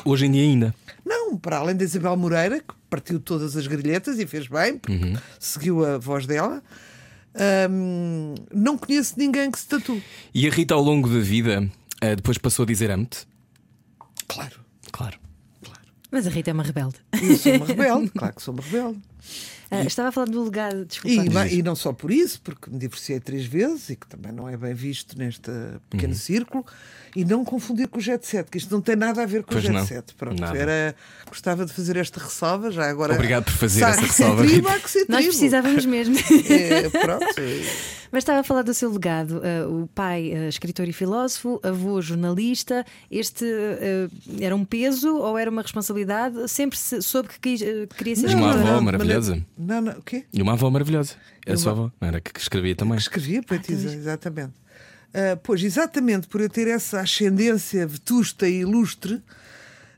[0.05, 0.75] Hoje em dia ainda.
[1.05, 5.13] Não, para além da Isabel Moreira, que partiu todas as grilhetas e fez bem, porque
[5.39, 6.63] seguiu a voz dela,
[7.69, 10.03] hum, não conheço ninguém que se tatue.
[10.33, 11.69] E a Rita, ao longo da vida,
[12.01, 13.27] eh, depois passou a dizer amo-te?
[14.27, 14.59] Claro.
[14.91, 15.19] Claro.
[16.11, 16.95] Mas a Rita é uma rebelde.
[17.21, 18.99] Eu sou uma rebelde, claro que sou uma rebelde.
[19.69, 21.45] Ah, estava a falar do legado, desculpa.
[21.47, 24.47] E, e não só por isso, porque me divorciei três vezes e que também não
[24.47, 25.51] é bem visto neste
[25.89, 26.19] pequeno Uhum.
[26.19, 26.65] círculo,
[27.15, 29.51] e não confundir com o Jet Set, que isto não tem nada a ver com
[29.51, 29.85] Pois o Jet não.
[29.85, 30.13] Set.
[30.15, 30.57] Pronto, Nada.
[30.57, 30.95] era,
[31.27, 33.13] gostava de fazer esta ressalva, já agora.
[33.13, 35.31] Obrigado por fazer Sa- essa ressalva, Tribo, há que ser Nós tribo.
[35.31, 36.15] precisávamos mesmo.
[36.49, 37.25] É, pronto.
[38.09, 39.41] Mas estava a falar do seu legado.
[39.67, 42.85] Uh, o pai, uh, escritor e filósofo, avô, jornalista.
[43.11, 44.09] Este uh,
[44.41, 46.47] era um peso ou era uma responsabilidade?
[46.47, 47.61] Sempre se soube que quis,
[47.97, 49.43] queria ser uma avó maravilhosa.
[49.57, 50.25] Não, não, o quê?
[50.31, 51.15] E uma avó maravilhosa.
[51.45, 51.91] Era a sua avó.
[51.99, 52.97] Não era que escrevia também.
[52.97, 54.53] Escrevia poetisa, exatamente.
[55.13, 59.21] Ah, pois, exatamente por eu ter essa ascendência vetusta e ilustre,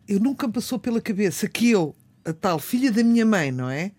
[0.08, 3.69] eu nunca me passou pela cabeça que eu, a tal filha da minha mãe, não
[3.69, 3.91] é?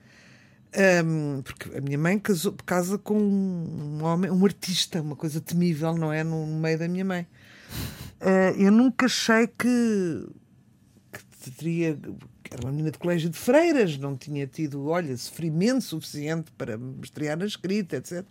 [0.74, 5.94] Ahm, porque a minha mãe casou, casa com um homem, um artista, uma coisa temível,
[5.94, 6.22] não é?
[6.22, 7.26] No, no meio da minha mãe.
[8.20, 10.26] Ah, eu nunca achei que,
[11.12, 11.98] que teria.
[12.50, 16.96] Era uma menina de colégio de freiras, não tinha tido, olha, sofrimento suficiente para me
[17.02, 18.24] estrear na escrita, etc.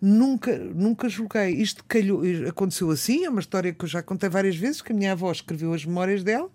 [0.00, 1.50] nunca, nunca julguei.
[1.50, 4.94] Isto calhou, aconteceu assim, é uma história que eu já contei várias vezes, que a
[4.94, 6.50] minha avó escreveu as memórias dela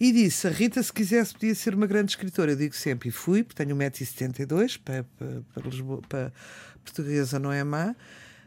[0.00, 2.52] e disse: a Rita, se quisesse, podia ser uma grande escritora.
[2.52, 6.32] Eu digo sempre, e fui, porque tenho 1,72m, para, para, para, Lisboa, para
[6.84, 7.94] portuguesa não é má.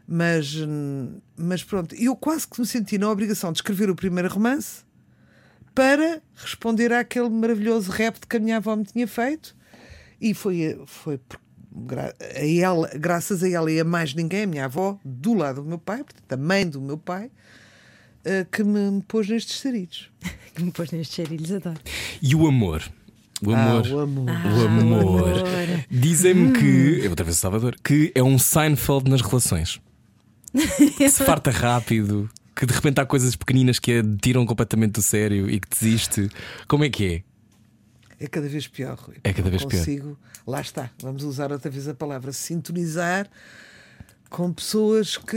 [0.06, 4.28] Mas, hum, mas pronto, eu quase que me senti na obrigação de escrever o primeiro
[4.28, 4.82] romance
[5.74, 9.54] para responder àquele maravilhoso rap que a minha avó me tinha feito.
[10.20, 11.18] E foi, foi
[11.74, 15.62] gra- a ela, graças a ela e a mais ninguém, a minha avó, do lado
[15.62, 17.30] do meu pai, portanto, a mãe do meu pai,
[18.24, 20.10] eh, que me pôs nestes sarilhos.
[20.54, 21.80] Que me pôs nestes cheirilhos, adoro.
[22.20, 22.82] E o amor?
[23.42, 23.82] O amor.
[23.86, 24.28] Ah, o amor.
[24.28, 25.44] O amor.
[25.90, 29.80] Dizem-me que, eu outra vez Salvador, que é um Seinfeld nas relações.
[30.98, 35.02] Que se farta rápido, que de repente há coisas pequeninas que a tiram completamente do
[35.02, 36.28] sério e que desiste.
[36.68, 37.24] Como é que
[38.18, 38.24] é?
[38.24, 39.16] É cada vez pior, Rui.
[39.24, 39.78] É cada vez pior.
[39.78, 43.28] consigo, Lá está, vamos usar outra vez a palavra sintonizar
[44.28, 45.36] com pessoas que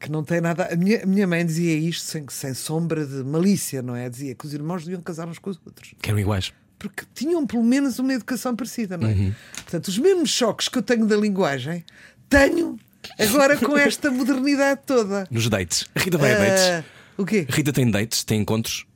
[0.00, 0.68] que não têm nada.
[0.72, 4.08] A minha, a minha mãe dizia isto sem, sem sombra de malícia, não é?
[4.08, 5.94] Dizia que os irmãos deviam casar uns com os outros.
[6.02, 6.52] Que eram iguais.
[6.76, 9.12] Porque tinham pelo menos uma educação parecida, não é?
[9.12, 9.34] Uhum.
[9.54, 11.84] Portanto, os mesmos choques que eu tenho da linguagem,
[12.28, 12.76] tenho
[13.18, 15.26] agora com esta modernidade toda.
[15.30, 15.86] Nos dates.
[15.94, 16.62] A Rita vai a dates.
[16.64, 16.84] Ah,
[17.16, 17.46] o quê?
[17.50, 18.86] A Rita tem dates, tem encontros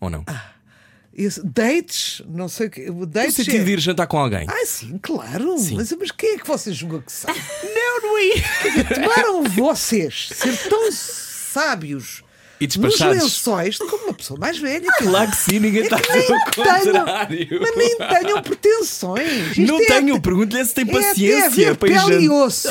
[0.00, 0.24] ou não?
[1.14, 2.20] Esse- dates?
[2.28, 2.90] Não sei o quê.
[2.90, 4.46] no Dates sentido é- de ir jantar com alguém.
[4.48, 5.56] Ah, sim, claro.
[5.58, 5.76] Sim.
[5.76, 7.38] Mas, mas quem é que vocês julgam que sabe?
[7.74, 8.84] não, não é?
[8.94, 12.22] Tomaram vocês ser tão sábios
[12.60, 13.22] E nos despachados.
[13.22, 14.86] lençóis como uma pessoa mais velha.
[14.98, 16.92] Claro que sim, ninguém está a dizer o contrário.
[17.60, 19.56] Mas nem tenham pretensões.
[19.58, 22.68] Isto Não é tenho, pergunto-lhe se tem é paciência para ir pele e osso.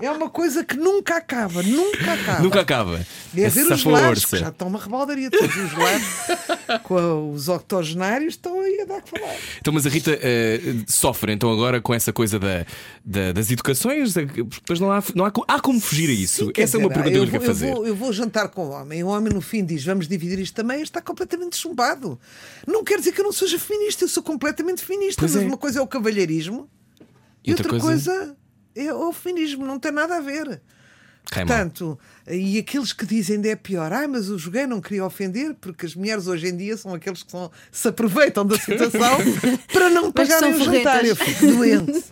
[0.00, 2.42] é uma coisa que nunca acaba, nunca acaba.
[2.42, 3.06] Nunca acaba.
[3.36, 5.30] É ver Essa os lares, que já estão uma rebaldaria.
[5.30, 6.04] Todos os lares
[6.84, 9.34] com a- os octogenários estão aí a dar que falar.
[9.58, 12.64] Então, mas a Rita eh, sofre então agora com essa coisa da,
[13.04, 16.44] da- das educações, depois não há, não há, há como fugir a isso.
[16.46, 18.66] Sim, Essa é uma dizer, pergunta eu quero vou- eu vou- Eu vou jantar com
[18.66, 19.02] o homem.
[19.04, 20.82] O homem, no fim, diz: Vamos dividir isto também.
[20.82, 22.18] Está completamente chumbado.
[22.66, 24.04] Não quer dizer que eu não seja feminista.
[24.04, 25.20] Eu sou completamente feminista.
[25.20, 25.46] Pois mas é.
[25.46, 26.68] uma coisa é o cavalheirismo
[27.44, 28.36] E e outra outra, coisa- coisa...
[28.74, 29.64] é o feminismo.
[29.66, 30.60] Não tem nada a ver.
[31.30, 31.56] Cai mal.
[31.56, 31.98] Portanto,
[32.28, 35.86] e aqueles que dizem ainda é pior, ah, mas o joguei não queria ofender, porque
[35.86, 39.18] as mulheres hoje em dia são aqueles que são- se aproveitam da situação
[39.72, 41.02] para não pagarem o jantar.
[41.04, 42.04] Eu fico doente.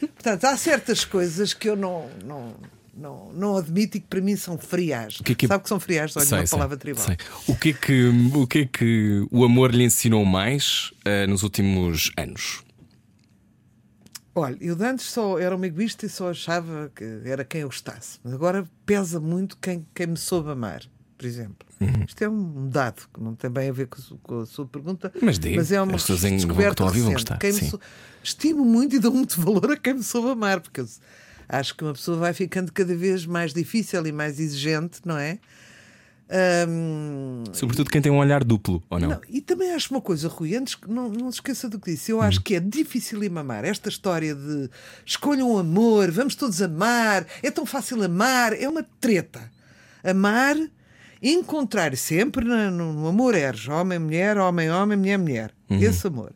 [0.00, 2.54] Portanto, há certas coisas que eu não, não,
[2.98, 5.18] não, não admito e que para mim são frias.
[5.24, 6.16] Que é que- Sabe que são frias?
[6.16, 7.04] Olha, Sei, uma sei, palavra tribal.
[7.04, 7.16] sei.
[7.46, 11.42] O que, é que, o que é que o amor lhe ensinou mais eh, nos
[11.42, 12.62] últimos anos?
[14.34, 17.68] Olha, eu de antes só era uma egoísta e só achava que era quem eu
[17.68, 18.18] gostasse.
[18.22, 20.82] Mas agora pesa muito quem, quem me soube amar,
[21.16, 21.66] por exemplo.
[21.80, 22.04] Uhum.
[22.06, 25.12] Isto é um dado que não tem bem a ver com com a sua pergunta,
[25.20, 27.52] Mas diga, é uma em- que descoberta estão a ouvir vão gostar, Quem
[28.22, 30.88] Estimo muito e dou muito valor a quem me soube amar, porque eu
[31.48, 35.38] acho que uma pessoa vai ficando cada vez mais difícil e mais exigente, não é?
[36.30, 39.08] Ahm, Sobretudo quem tem um olhar duplo, ou não?
[39.08, 41.90] não, e também acho uma coisa, Rui, antes que não, não se esqueça do que
[41.92, 42.12] disse.
[42.12, 42.22] Eu Hum.
[42.22, 43.64] acho que é difícil amar.
[43.64, 44.68] Esta história de
[45.06, 49.50] escolham um amor, vamos todos amar, é tão fácil amar, é uma treta.
[50.04, 50.54] Amar,
[51.22, 55.54] encontrar sempre no, no- amor eres homem, mulher, homem, homem, mulher, mulher.
[55.70, 55.80] Uhum.
[55.82, 56.32] Esse amor.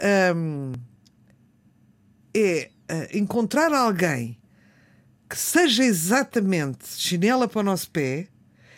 [0.00, 0.72] Ahm,
[2.36, 2.70] é
[3.12, 4.38] encontrar alguém
[5.28, 8.28] que seja exatamente chinela para o nosso pé,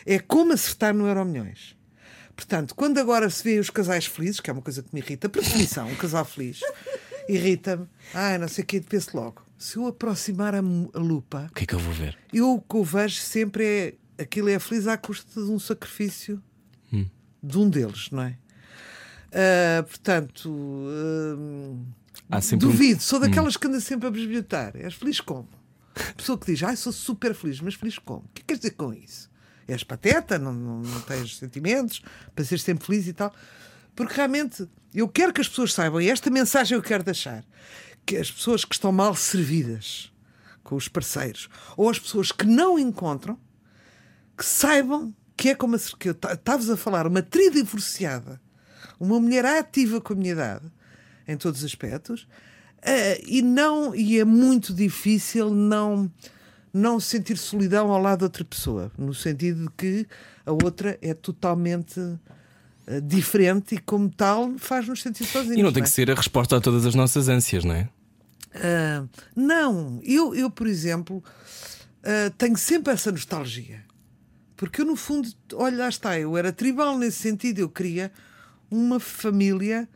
[0.05, 1.77] é como acertar no Euro Milhões.
[2.35, 5.29] Portanto, quando agora se vê os casais felizes, que é uma coisa que me irrita,
[5.29, 6.61] por definição, um casal feliz,
[7.29, 7.87] irrita-me.
[8.15, 9.43] Ah, não sei o que, penso logo.
[9.59, 12.17] Se eu aproximar a, a lupa, O que é que eu vou ver?
[12.33, 13.65] eu o que eu vejo sempre
[14.19, 16.43] é aquilo é feliz à custa de um sacrifício
[17.43, 18.37] de um deles, não é?
[19.33, 21.85] Ah, portanto, hum,
[22.41, 24.73] Sempre um- duvido, sou daquelas que anda sempre a bisbilhotar.
[24.77, 25.49] És feliz como?
[26.17, 28.21] Pessoa que diz, ah, sou super feliz, mas feliz como?
[28.21, 29.29] O que queres dizer com isso?
[29.67, 32.03] És pateta, não, não, não tens sentimentos,
[32.35, 33.35] para ser sempre feliz e tal.
[33.95, 37.45] Porque realmente eu quero que as pessoas saibam, e esta mensagem eu quero deixar,
[38.07, 40.13] que as pessoas que estão mal servidas
[40.63, 43.39] com os parceiros, ou as pessoas que não encontram,
[44.37, 48.41] que saibam que é como a que eu estavas a falar, uma tri divorciada,
[48.99, 50.71] uma mulher ativa com a minha idade,
[51.31, 56.11] em todos os aspectos, uh, e não e é muito difícil não
[56.73, 60.07] não sentir solidão ao lado de outra pessoa, no sentido de que
[60.47, 62.21] a outra é totalmente uh,
[63.03, 65.59] diferente e, como tal, faz-nos sentir sozinhos.
[65.59, 65.89] E não tem não é?
[65.89, 67.89] que ser a resposta a todas as nossas ânsias, não é?
[68.55, 71.23] Uh, não, eu, eu, por exemplo,
[72.39, 73.85] tenho sempre essa nostalgia.
[74.57, 78.13] Porque eu, no fundo, olha, lá está, eu era tribal nesse sentido, eu queria
[78.71, 79.89] uma família.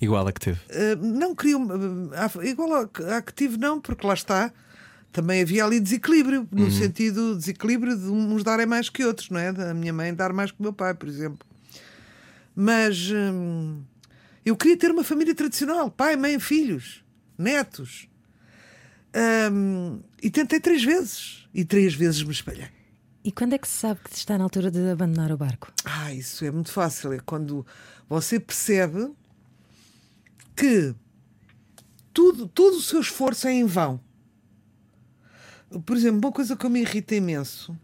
[0.00, 0.60] Igual a que teve.
[0.70, 1.56] Uh, não queria.
[2.44, 4.52] igual a, a que tive, não, porque lá está
[5.16, 6.70] também havia ali desequilíbrio, no uhum.
[6.70, 9.50] sentido desequilíbrio de uns darem mais que outros, não é?
[9.50, 11.38] Da minha mãe dar mais que o meu pai, por exemplo.
[12.54, 13.82] Mas hum,
[14.44, 17.02] eu queria ter uma família tradicional: pai, mãe, filhos,
[17.38, 18.08] netos.
[19.50, 21.48] Hum, e tentei três vezes.
[21.54, 22.68] E três vezes me espalhei.
[23.24, 25.72] E quando é que se sabe que está na altura de abandonar o barco?
[25.82, 27.14] Ah, isso é muito fácil.
[27.14, 27.64] É quando
[28.06, 29.10] você percebe
[30.56, 30.94] que
[32.12, 34.00] tudo, todo o seu esforço é em vão.
[35.84, 37.78] Por exemplo, uma coisa que me irrita imenso,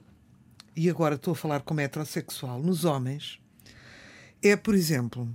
[0.75, 3.39] e agora estou a falar como heterossexual, nos homens,
[4.43, 5.29] é, por exemplo,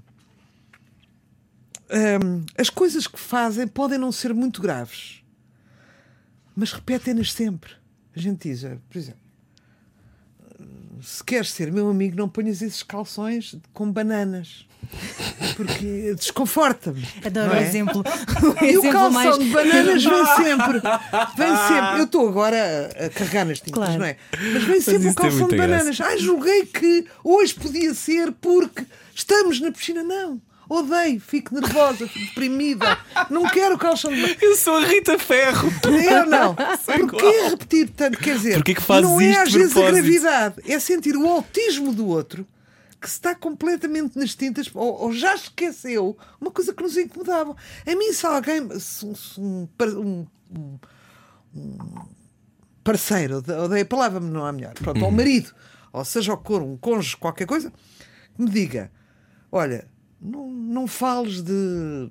[1.91, 5.23] hum, as coisas que fazem podem não ser muito graves,
[6.55, 7.71] mas repetem-nas sempre.
[8.15, 9.26] A gente diz, por exemplo,
[11.01, 14.65] se queres ser meu amigo, não ponhas esses calções com bananas.
[15.55, 17.05] Porque desconforta-me.
[17.25, 17.59] Adoro é?
[17.59, 18.01] o exemplo.
[18.01, 19.39] O e exemplo o calção mais...
[19.39, 20.81] de bananas vem sempre.
[21.37, 21.99] Vem sempre.
[21.99, 23.99] Eu estou agora a carregar nas tintas, claro.
[23.99, 24.17] não é?
[24.53, 26.01] Mas vem sempre Mas o calção é de bananas.
[26.01, 30.03] Ai, julguei que hoje podia ser porque estamos na piscina.
[30.03, 30.41] Não.
[30.69, 32.97] Odeio, fico nervosa, fico deprimida.
[33.29, 34.41] Não quero calção de bananas.
[34.41, 35.71] Eu sou a Rita Ferro.
[35.85, 36.55] Eu não.
[36.55, 38.17] Porquê repetir tanto?
[38.17, 41.93] Quer dizer, Porquê que fazes não é às vezes a gravidade, é sentir o autismo
[41.93, 42.45] do outro
[42.99, 47.55] que está completamente nas tintas ou, ou, já esqueceu uma coisa que nos incomodava.
[47.85, 50.25] A mim, se alguém, se, se um, um,
[51.55, 51.77] um,
[52.83, 55.11] parceiro, odeio a palavra, não é melhor, pronto, uhum.
[55.11, 55.53] marido,
[55.93, 57.71] ou seja, o cor, um cônjuge, qualquer coisa,
[58.37, 58.91] me diga:
[59.51, 59.87] olha,
[60.21, 62.09] não, não fales de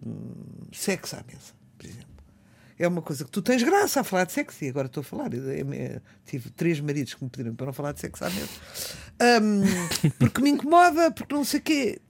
[0.72, 1.57] sexo à mesa
[2.78, 5.04] é uma coisa que tu tens graça a falar de sexo, e agora estou a
[5.04, 5.32] falar.
[5.32, 8.30] Eu, eu, eu, tive três maridos que me pediram para não falar de sexo à
[8.30, 8.48] mesa,
[9.42, 12.00] um, porque me incomoda, porque não sei o quê.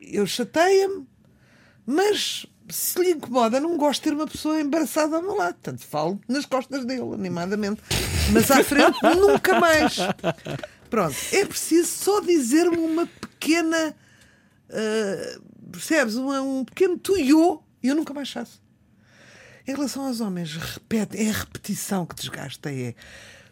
[0.00, 1.06] Eu chateia-me,
[1.86, 5.54] mas se lhe incomoda, não gosto de ter uma pessoa embaraçada ao meu lado.
[5.54, 7.82] Portanto, falo nas costas dele, animadamente.
[8.32, 9.98] Mas à frente, nunca mais.
[10.88, 13.94] Pronto, é preciso só dizer-me uma pequena.
[14.68, 16.14] Uh, percebes?
[16.14, 18.62] Uma, um pequeno tuiô e eu nunca mais faço.
[19.66, 22.94] Em relação aos homens, repete, é a repetição que desgasta, é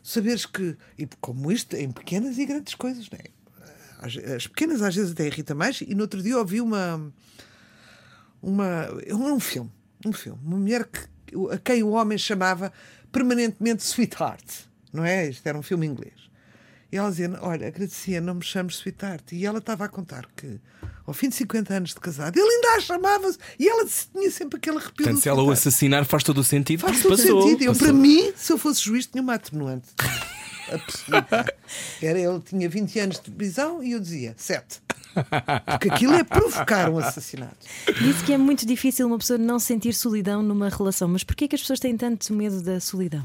[0.02, 3.42] saberes que, e como isto, em pequenas e grandes coisas, não é?
[3.98, 7.12] As, as pequenas às vezes até irrita mais, e no outro dia ouvi uma.
[8.42, 9.70] uma um, um filme,
[10.04, 11.06] um filme, uma mulher que,
[11.50, 12.72] a quem o homem chamava
[13.12, 14.44] permanentemente Sweetheart,
[14.92, 15.28] não é?
[15.28, 16.30] Isto era um filme inglês.
[16.92, 19.32] E ela dizia: Olha, agradecia, não me chames Sweetheart.
[19.32, 20.60] E ela estava a contar que
[21.06, 24.58] ao fim de 50 anos de casado, ele ainda a chamava-se e ela tinha sempre
[24.58, 25.04] aquele arrepio.
[25.04, 26.80] Portanto, se ela o assassinar, faz todo o sentido.
[26.80, 27.64] Faz todo o sentido.
[27.64, 29.88] Eu, para mim, se eu fosse juiz, tinha uma atenuante
[30.70, 31.54] absoluta.
[32.00, 34.80] Era, ele tinha 20 anos de prisão e eu dizia 7.
[35.66, 37.56] Porque aquilo é provocar um assassinato.
[38.00, 41.54] Disse que é muito difícil uma pessoa não sentir solidão numa relação, mas porquê que
[41.54, 43.24] as pessoas têm tanto medo da solidão?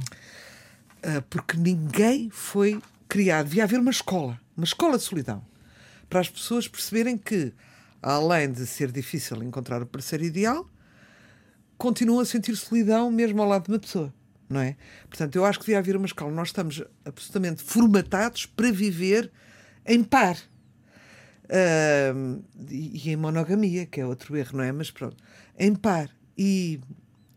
[0.98, 3.48] Uh, porque ninguém foi criado.
[3.48, 5.46] Devia haver uma escola, uma escola de solidão,
[6.10, 7.54] para as pessoas perceberem que
[8.02, 10.70] além de ser difícil encontrar o parceiro ideal,
[11.78, 14.14] continua a sentir solidão mesmo ao lado de uma pessoa.
[14.50, 14.78] Não é?
[15.10, 16.32] Portanto, eu acho que devia haver uma escola.
[16.32, 19.32] Nós estamos absolutamente formatados para viver
[19.86, 20.38] em par.
[21.46, 24.72] Uh, e, e, em monogamia, que é outro erro, não é?
[24.72, 25.18] Mas pronto,
[25.58, 26.10] em par.
[26.38, 26.80] E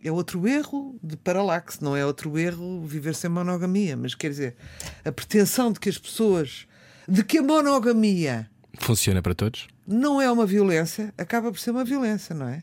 [0.03, 3.97] é outro erro de paralaxe, não é outro erro viver sem monogamia.
[3.97, 4.57] Mas quer dizer,
[5.05, 6.67] a pretensão de que as pessoas.
[7.09, 8.49] de que a monogamia.
[8.79, 9.69] Funciona para todos?
[9.91, 12.63] não é uma violência, acaba por ser uma violência, não é?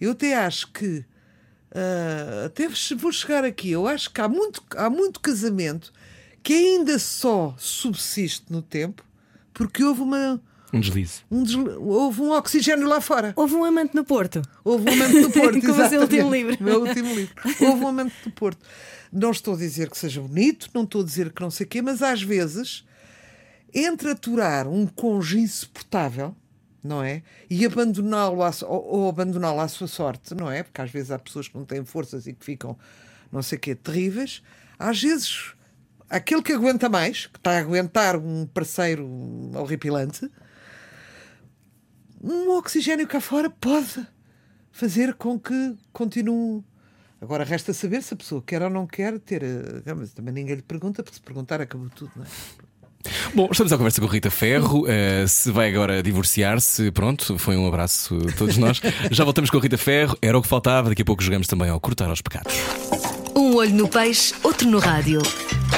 [0.00, 1.04] Eu até acho que.
[1.72, 3.70] Uh, até vou chegar aqui.
[3.70, 5.92] Eu acho que há muito, há muito casamento
[6.42, 9.04] que ainda só subsiste no tempo
[9.54, 10.40] porque houve uma.
[10.72, 11.22] Um deslize.
[11.30, 11.76] Um deslize.
[11.78, 13.32] Houve um oxigênio lá fora.
[13.36, 14.42] Houve um amante no Porto.
[14.64, 15.60] Houve um amante no Porto.
[15.66, 16.56] Como o seu último livro.
[16.60, 17.34] O meu último livro.
[17.60, 18.64] Houve um amante no Porto.
[19.12, 21.68] Não estou a dizer que seja bonito, não estou a dizer que não sei o
[21.68, 22.84] quê, mas às vezes,
[23.74, 26.34] entre aturar um cônjuge insuportável
[26.82, 27.22] não é?
[27.48, 30.62] E abandoná-lo ou, ou abandoná-lo à sua sorte, não é?
[30.62, 32.76] Porque às vezes há pessoas que não têm forças e que ficam,
[33.30, 34.42] não sei o quê, terríveis.
[34.78, 35.52] Às vezes,
[36.08, 39.06] aquele que aguenta mais, que está a aguentar um parceiro
[39.54, 40.30] horripilante,
[42.22, 44.06] um oxigênio cá fora pode
[44.70, 46.62] fazer com que continue.
[47.20, 49.42] Agora resta saber se a pessoa quer ou não quer ter.
[49.42, 52.28] eh, Mas também ninguém lhe pergunta, porque se perguntar acabou tudo, não é?
[53.34, 54.84] Bom, estamos à conversa com Rita Ferro.
[54.88, 58.80] eh, se vai agora divorciar-se, pronto, foi um abraço a todos nós.
[59.10, 60.88] Já voltamos com a Rita Ferro, era o que faltava.
[60.90, 62.54] Daqui a pouco jogamos também ao Cortar aos Pecados.
[63.36, 65.20] Um olho no peixe, outro no rádio.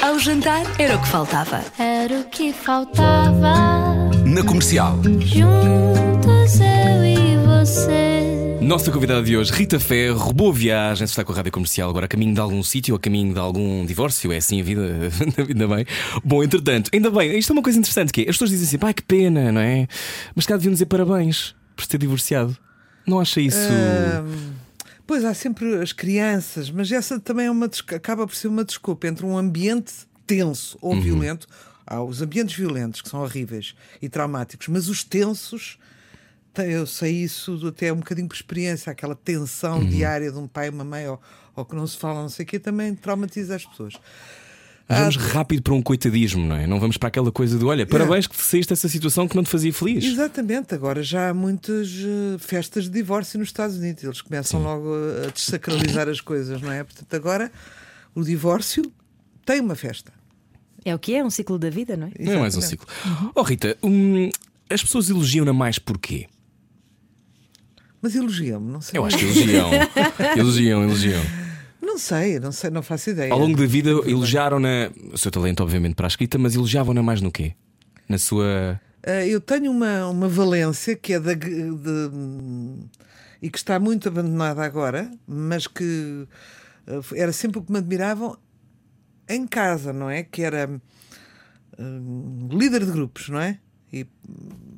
[0.01, 1.63] Ao jantar era o que faltava.
[1.79, 4.12] Era o que faltava.
[4.33, 4.99] Na comercial.
[5.19, 8.57] Juntos eu e você.
[8.59, 11.05] Nossa convidada de hoje, Rita Ferro, boa viagem.
[11.05, 13.39] Se está com a rádio comercial agora a caminho de algum sítio, a caminho de
[13.39, 14.81] algum divórcio, é assim a vida,
[15.37, 15.85] ainda bem.
[16.23, 18.87] Bom, entretanto, ainda bem, isto é uma coisa interessante que é, as pessoas dizem sempre,
[18.87, 19.87] ai que pena, não é?
[20.33, 22.57] Mas cá deviam dizer parabéns por se ter divorciado.
[23.05, 23.59] Não acha isso.
[25.05, 29.05] Pois há sempre as crianças, mas essa também é uma acaba por ser uma desculpa
[29.05, 29.93] entre um ambiente
[30.25, 31.47] tenso ou violento.
[31.85, 35.77] Há os ambientes violentos que são horríveis e traumáticos, mas os tensos,
[36.53, 40.67] te- eu sei isso até um bocadinho por experiência, aquela tensão diária de um pai
[40.67, 41.21] e uma mãe ou,
[41.55, 43.93] ou que não se fala, não sei o quê, também traumatiza as pessoas.
[44.87, 46.67] Mas vamos rápido para um coitadismo, não é?
[46.67, 49.49] Não vamos para aquela coisa de olha, parabéns que saíste dessa situação que não te
[49.49, 50.03] fazia feliz.
[50.03, 54.89] Exatamente, agora já há muitas eh, festas de divórcio nos Estados Unidos, eles começam logo
[55.25, 56.83] a desacralizar as coisas, não é?
[56.83, 57.49] Portanto, agora
[58.13, 58.83] o divórcio
[59.45, 60.11] tem uma festa.
[60.85, 62.11] É o que é, um ciclo da vida, não é?
[62.19, 62.87] Não é mais um ciclo.
[63.35, 64.29] Oh Rita, hum,
[64.69, 66.27] as pessoas elogiam-na mais porquê?
[68.01, 68.99] Mas elogiam-me, não sei.
[68.99, 69.69] Eu acho que elogiam.
[70.37, 71.21] elogiam, elogiam.
[71.81, 73.31] Não sei, não sei, não faço ideia.
[73.31, 77.21] Ao longo da vida elogiaram-na o seu talento, obviamente, para a escrita, mas elogiavam-na mais
[77.21, 77.53] no quê?
[78.09, 78.79] Na sua.
[79.05, 81.33] Ah, eu tenho uma, uma valência que é da.
[81.33, 82.09] de- de-
[83.41, 86.25] e que está muito abandonada agora, mas que
[86.87, 88.37] ah, era sempre o que me admiravam
[89.33, 90.23] em casa, não é?
[90.23, 90.69] Que era
[91.79, 93.59] hum, líder de grupos, não é?
[93.91, 94.07] E,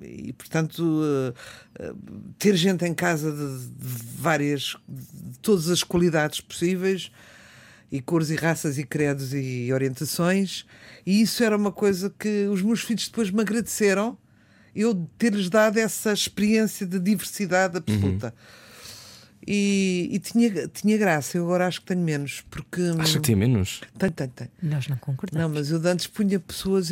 [0.01, 1.33] e portanto, uh,
[1.81, 7.11] uh, ter gente em casa de, de várias, de todas as qualidades possíveis,
[7.91, 10.65] e cores e raças e credos e orientações,
[11.05, 14.17] e isso era uma coisa que os meus filhos depois me agradeceram,
[14.75, 18.33] eu ter-lhes dado essa experiência de diversidade absoluta.
[19.47, 22.81] E, e tinha, tinha graça, eu agora acho que tenho menos, porque.
[22.99, 23.81] Acha que tem menos?
[23.97, 24.49] Tenho, tenho, tenho.
[24.63, 25.39] Nós não concordamos.
[25.41, 26.89] Não, mas eu de antes punha pessoas,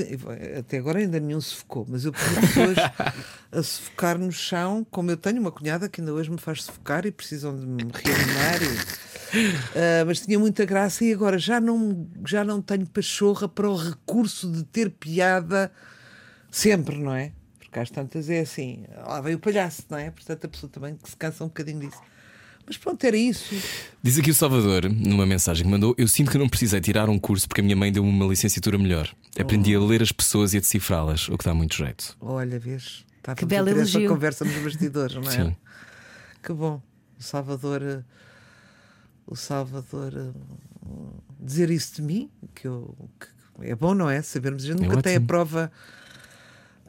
[0.59, 2.77] até agora ainda nenhum se focou, mas eu punha pessoas
[3.51, 7.05] a sufocar no chão, como eu tenho uma cunhada que ainda hoje me faz sufocar
[7.07, 8.61] e precisam de me reanimar.
[8.61, 9.13] e-
[9.75, 13.75] Ah, mas tinha muita graça e agora já não, já não tenho pachorra para o
[13.75, 15.71] recurso de ter piada
[16.51, 17.31] sempre, não é?
[17.57, 20.11] Porque às tantas é assim, lá vem o palhaço, não é?
[20.11, 21.99] Portanto a pessoa também que se cansa um bocadinho disso.
[22.65, 23.53] Mas pronto, era isso.
[24.01, 27.19] Diz aqui o Salvador, numa mensagem que mandou: Eu sinto que não precisei tirar um
[27.19, 29.13] curso porque a minha mãe deu-me uma licenciatura melhor.
[29.39, 32.15] Aprendi a ler as pessoas e a decifrá-las, o que dá muito jeito.
[32.21, 33.05] Olha, vês?
[33.17, 34.09] Estávamos Que belo a ter essa elogio.
[34.09, 35.31] conversa nos bastidores, não é?
[35.31, 35.55] Sim.
[36.41, 36.81] Que bom.
[37.19, 37.81] O Salvador.
[37.81, 38.03] eh,
[39.25, 40.31] O Salvador eh,
[41.39, 44.21] dizer isso de mim, que, eu, que é bom, não é?
[44.21, 44.63] Sabermos.
[44.63, 45.27] A gente É nunca tem a ótimo.
[45.27, 45.71] prova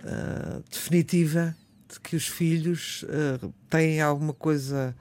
[0.04, 1.54] ah, definitiva
[1.92, 4.94] de que os filhos ah, têm alguma coisa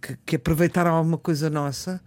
[0.00, 2.00] que, que aproveitaram alguma coisa nossa.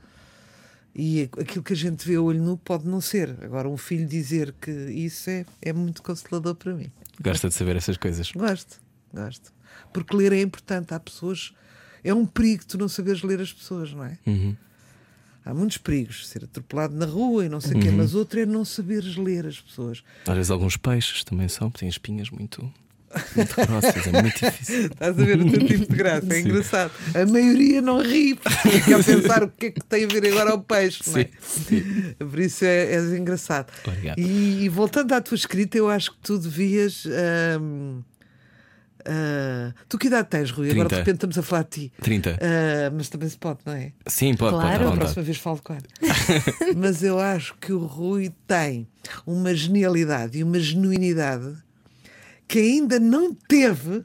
[0.95, 3.35] E aquilo que a gente vê a olho nu pode não ser.
[3.41, 6.91] Agora, um filho dizer que isso é, é muito consolador para mim.
[7.21, 8.31] Gosta de saber essas coisas.
[8.31, 8.81] Gosto,
[9.13, 9.53] gosto.
[9.93, 10.93] Porque ler é importante.
[10.93, 11.53] Há pessoas.
[12.03, 14.17] É um perigo tu não saberes ler as pessoas, não é?
[14.25, 14.55] Uhum.
[15.45, 16.27] Há muitos perigos.
[16.27, 17.81] Ser atropelado na rua e não sei o Uhum.
[17.81, 17.91] quê.
[17.91, 20.03] Mas outro é não saberes ler as pessoas.
[20.25, 22.71] Às vezes alguns peixes também são, têm espinhas muito,
[23.35, 24.85] muito grossas, é muito difícil.
[24.85, 26.25] Estás a ver o teu tipo de graça.
[26.29, 26.39] É Sim.
[26.41, 26.91] engraçado.
[27.15, 28.35] A maioria não ri.
[28.35, 31.17] Porque fica a pensar o que é que tem a ver agora ao peixe, não
[31.19, 31.29] é?
[31.41, 33.71] Sim, Por isso é, és engraçado.
[33.85, 34.19] Obrigado.
[34.19, 37.03] E, e voltando à tua escrita, eu acho que tu devias.
[37.61, 38.01] hum,
[39.05, 40.69] ah, tu que idade tens, Rui?
[40.69, 40.97] Agora de 30.
[40.97, 41.93] repente estamos a falar de ti.
[42.01, 42.37] 30.
[42.41, 43.91] Ah, mas também se pode, não é?
[44.07, 44.83] Sim, pode, Claro.
[44.83, 45.83] pode, A próxima vez falo com ela.
[46.77, 48.87] mas eu acho que o Rui tem
[49.25, 51.53] uma genialidade e uma genuinidade
[52.49, 54.03] que ainda não teve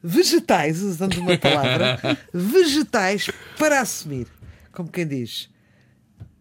[0.00, 1.98] vegetais, usando uma palavra,
[2.32, 3.28] vegetais
[3.58, 4.28] para assumir.
[4.70, 5.50] Como quem diz,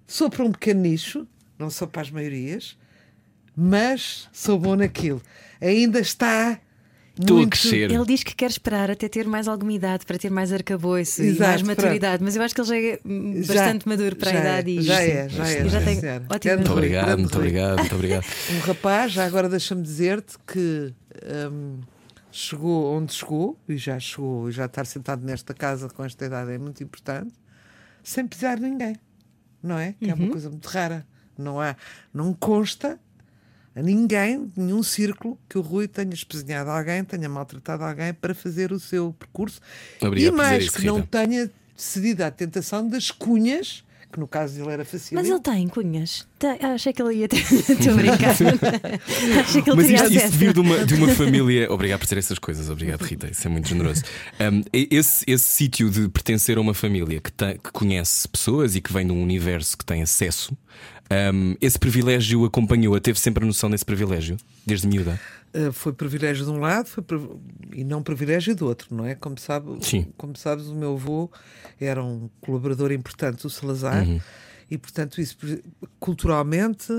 [0.05, 1.27] sou para um pequeno nicho,
[1.57, 2.77] não sou para as maiorias,
[3.57, 5.21] mas sou bom naquilo.
[5.59, 6.59] Ainda está.
[7.19, 7.91] Estou a crescer.
[7.91, 11.27] Ele diz que quer esperar até ter mais alguma idade, para ter mais arcabouço e
[11.27, 14.31] Exato, mais maturidade, mas eu acho que ele já é hum, Já- bastante maduro para
[14.31, 15.99] a é, idade e já é, já é, E já tem
[16.29, 18.25] ótimo Muito obrigado, grande muito obrigado, muito obrigado.
[18.51, 20.91] Um rapaz, já agora deixa-me dizer-te que
[21.51, 21.81] hum,
[22.31, 26.51] chegou onde chegou, e já chegou, e já estar sentado nesta casa com esta idade
[26.51, 27.31] é muito importante,
[28.03, 28.95] sem pisar ninguém,
[29.61, 29.93] não é?
[29.99, 31.05] Que é uma coisa muito rara.
[31.37, 31.75] Não há,
[32.13, 32.99] não consta
[33.75, 38.71] a ninguém, nenhum círculo, que o Rui tenha espezinhado alguém, tenha maltratado alguém para fazer
[38.71, 39.59] o seu percurso.
[40.01, 41.25] Obrigado e mais, isso, que não Rita.
[41.25, 45.15] tenha cedido à tentação das cunhas, que no caso dele era fácil.
[45.15, 46.27] Mas ele tem cunhas.
[46.37, 47.37] Tem- Achei que ele ia ter.
[47.41, 48.35] Estou a brincar.
[49.41, 51.71] Achei que ele Mas isto, isto veio de uma, de uma família.
[51.71, 53.27] Obrigado por dizer essas coisas, obrigado, Rita.
[53.31, 54.03] Isso é muito generoso.
[54.39, 58.81] Um, esse esse sítio de pertencer a uma família que, tem- que conhece pessoas e
[58.81, 60.55] que vem de um universo que tem acesso,
[61.33, 65.19] um, esse privilégio acompanhou-a, teve sempre a noção desse privilégio, desde miúda.
[65.53, 67.29] Uh, foi privilégio de um lado foi priv-
[67.73, 69.13] e não privilégio do outro, não é?
[69.15, 70.07] Como, sabe, Sim.
[70.17, 71.29] como sabes, o meu avô
[71.79, 74.19] era um colaborador importante do Salazar Uhum.
[74.71, 75.37] e, portanto, isso
[75.99, 76.91] culturalmente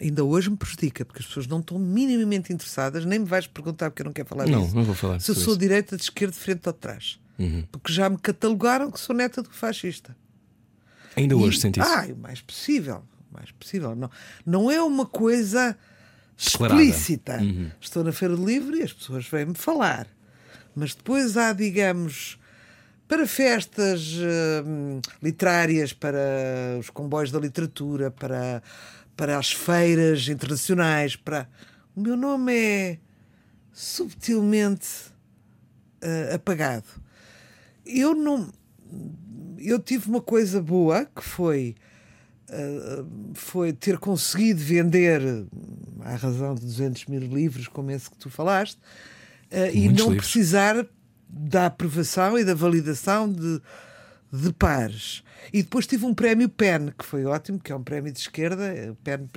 [0.00, 3.90] ainda hoje me prejudica, porque as pessoas não estão minimamente interessadas, nem me vais perguntar
[3.90, 4.74] porque eu não quero falar Não, disso.
[4.76, 5.58] não vou falar Se eu sou isso.
[5.58, 7.18] direita, de esquerda, de frente ou de trás.
[7.38, 7.64] Uhum.
[7.70, 10.16] Porque já me catalogaram que sou neta do fascista.
[11.18, 11.88] Ainda hoje E- sente isso.
[11.88, 13.02] Ah, o mais possível.
[13.30, 13.94] O mais possível.
[13.94, 14.10] Não,
[14.46, 15.76] não é uma coisa
[16.36, 16.82] Declarada.
[16.82, 17.38] explícita.
[17.38, 17.70] Uhum.
[17.80, 20.06] Estou na Feira do Livro e as pessoas vêm-me falar.
[20.74, 22.38] Mas depois há, digamos,
[23.08, 24.12] para festas
[24.64, 26.18] hum, literárias, para
[26.78, 28.62] os comboios da literatura, para,
[29.16, 31.48] para as feiras internacionais, para.
[31.96, 32.98] O meu nome é
[33.72, 34.86] subtilmente
[36.02, 36.86] ah, apagado.
[37.84, 38.48] Eu não
[39.58, 41.74] eu tive uma coisa boa que foi
[42.50, 45.20] uh, foi ter conseguido vender
[46.00, 48.76] à razão de 200 mil livros como esse que tu falaste
[49.52, 50.16] uh, e não livros.
[50.16, 50.86] precisar
[51.28, 53.60] da aprovação e da validação de,
[54.32, 58.10] de pares e depois tive um prémio PEN que foi ótimo que é um prémio
[58.12, 59.28] de esquerda PEN,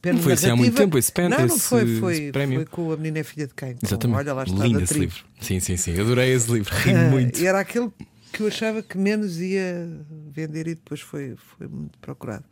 [0.00, 2.56] PEN Não foi assim há muito tempo esse PEN, não, não esse- foi, foi, prémio?
[2.60, 4.18] foi com a menina é filha de quem Exatamente.
[4.18, 5.24] olha lá está Lindo esse livro.
[5.40, 6.00] Sim, sim, sim.
[6.00, 6.74] Adorei esse livro.
[6.74, 7.44] Ri Ah, muito.
[7.44, 7.90] Era aquele
[8.32, 9.86] que eu achava que menos ia
[10.30, 12.44] vender e depois foi, foi muito procurado.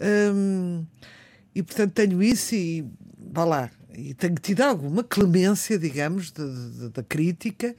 [0.00, 0.84] Hum,
[1.54, 2.84] e portanto tenho isso e
[3.32, 3.70] vá lá.
[3.96, 7.74] E tenho tido alguma clemência, digamos, da crítica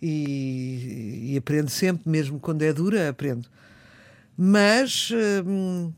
[0.00, 3.48] e, e aprendo sempre, mesmo quando é dura, aprendo.
[4.36, 5.10] Mas
[5.44, 5.92] hum,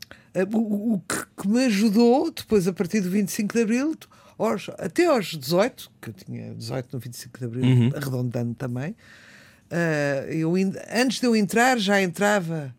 [0.53, 3.95] o, o que, que me ajudou depois, a partir do 25 de Abril,
[4.39, 7.89] aos- até aos 18, que eu tinha 18 no 25 de Abril, Uhum.
[7.95, 8.95] arredondando também,
[9.71, 10.53] ah, eu,
[10.93, 12.75] antes de eu entrar, já entrava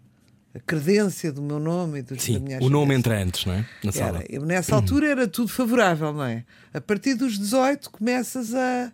[0.55, 3.55] a credência do meu nome e do, da Sim, minha o nome entra antes, não
[3.55, 3.67] é?
[3.83, 4.19] Na sala.
[4.19, 6.45] Era, eu, nessa altura era tudo favorável, não é?
[6.75, 8.93] A partir dos 18 começas a.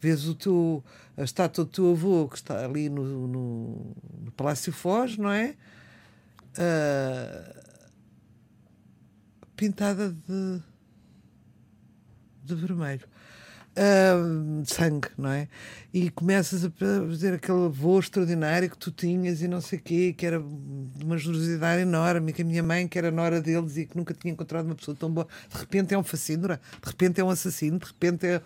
[0.00, 0.84] Vês o teu,
[1.16, 5.54] a estátua do teu avô que está ali no, no, no Palácio Foz, não é?
[6.58, 7.54] Ah,
[9.56, 10.62] pintada de,
[12.44, 13.06] de vermelho.
[13.76, 15.48] De sangue, não é?
[15.92, 20.14] E começas a fazer aquele voo extraordinário que tu tinhas e não sei o quê,
[20.16, 23.84] que era de uma generosidade enorme, que a minha mãe, que era nora deles e
[23.84, 27.20] que nunca tinha encontrado uma pessoa tão boa, de repente é um fascínora, de repente
[27.20, 28.40] é um assassino, de repente é,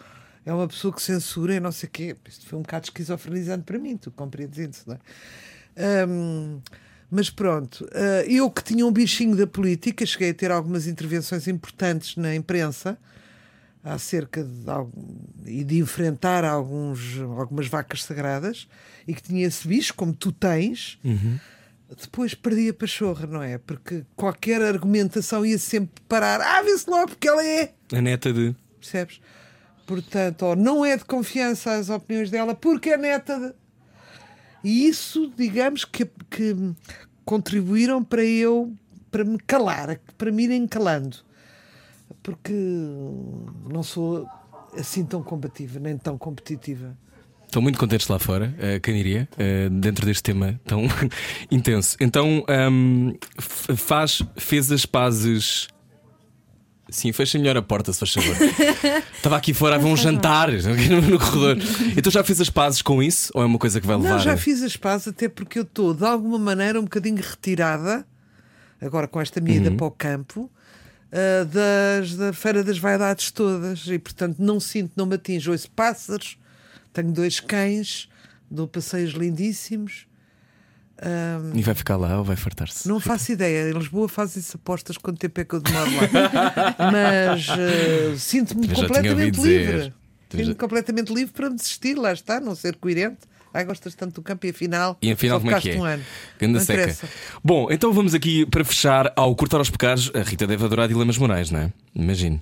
[0.45, 2.17] é uma pessoa que censura e não sei o quê.
[2.29, 4.99] Isto foi um bocado esquizofrenizante para mim, tu compreendes isso, não é?
[6.03, 6.61] Ahm,
[7.09, 11.47] mas pronto, ah, eu que tinha um bichinho da política, cheguei a ter algumas intervenções
[11.47, 12.99] importantes na imprensa
[13.83, 14.51] acerca de
[15.47, 18.69] e de enfrentar alguns, algumas vacas sagradas
[19.07, 20.99] e que tinha esse bicho, como tu tens,
[21.99, 23.59] depois perdi a pachorra, não é?
[23.59, 26.41] Porque qualquer argumentação ia sempre parar.
[26.41, 27.73] Ah, vê-se logo porque ela é.
[27.93, 28.55] A neta de.
[28.79, 29.21] Percebes?
[29.87, 33.55] Portanto, ou não é de confiança as opiniões dela porque é neta de.
[34.63, 36.75] E isso, digamos, que, que
[37.25, 38.73] contribuíram para eu,
[39.11, 41.17] para me calar, para me irem calando.
[42.23, 42.53] Porque
[43.69, 44.27] não sou
[44.77, 46.97] assim tão combativa, nem tão competitiva.
[47.51, 50.85] Estão muito contentes lá fora, uh, quem diria, uh, dentro deste tema tão
[51.51, 51.97] intenso.
[51.99, 55.67] Então, um, faz, fez as pazes.
[56.89, 58.37] Sim, fecha melhor a porta, se faz favor.
[59.17, 61.57] Estava aqui fora a ver um jantar no, no corredor.
[61.97, 63.33] Então já fez as pazes com isso?
[63.35, 64.11] Ou é uma coisa que vai levar?
[64.11, 68.07] Não, já fiz as pazes, até porque eu estou, de alguma maneira, um bocadinho retirada,
[68.81, 70.49] agora com esta minha ida para o campo,
[71.13, 73.87] ah, das, da Feira das Vaidades todas.
[73.87, 75.53] E, portanto, não sinto, não me atinjo.
[75.53, 76.39] Ouço pássaros,
[76.93, 78.09] tenho dois cães,
[78.51, 80.07] dou passeios lindíssimos.
[81.55, 82.87] E vai ficar lá ou vai fartar-se?
[82.87, 83.71] Não faço ideia.
[83.71, 86.77] Em Lisboa fazem-se apostas quanto tempo é que eu demoro lá.
[86.93, 89.95] Mas ah, sinto-me completamente livre.
[90.31, 93.19] Sinto-me completamente livre para me desistir, lá está, não ser coerente.
[93.53, 94.97] Ai, gostas tanto do campo e afinal.
[95.03, 95.77] E afinal, como é que é?
[95.77, 96.03] Um ano.
[96.39, 96.81] Ganda Não seca.
[96.83, 97.09] interessa.
[97.43, 100.11] Bom, então vamos aqui para fechar ao cortar aos pecados.
[100.15, 101.73] A Rita deve adorar dilemas morais, não é?
[101.95, 102.41] Imagino.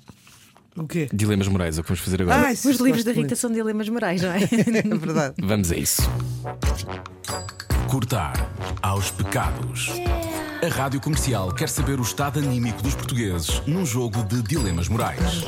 [0.77, 1.09] O quê?
[1.13, 2.47] Dilemas morais, é o que vamos fazer agora.
[2.47, 3.37] Ai, Os livros da Rita muito.
[3.37, 4.39] são dilemas morais, não é?
[4.45, 5.35] É verdade.
[5.43, 6.03] Vamos a isso.
[7.89, 8.35] Cortar
[8.83, 9.91] aos pecados.
[10.63, 15.45] A Rádio Comercial quer saber o estado anímico dos portugueses num jogo de dilemas morais.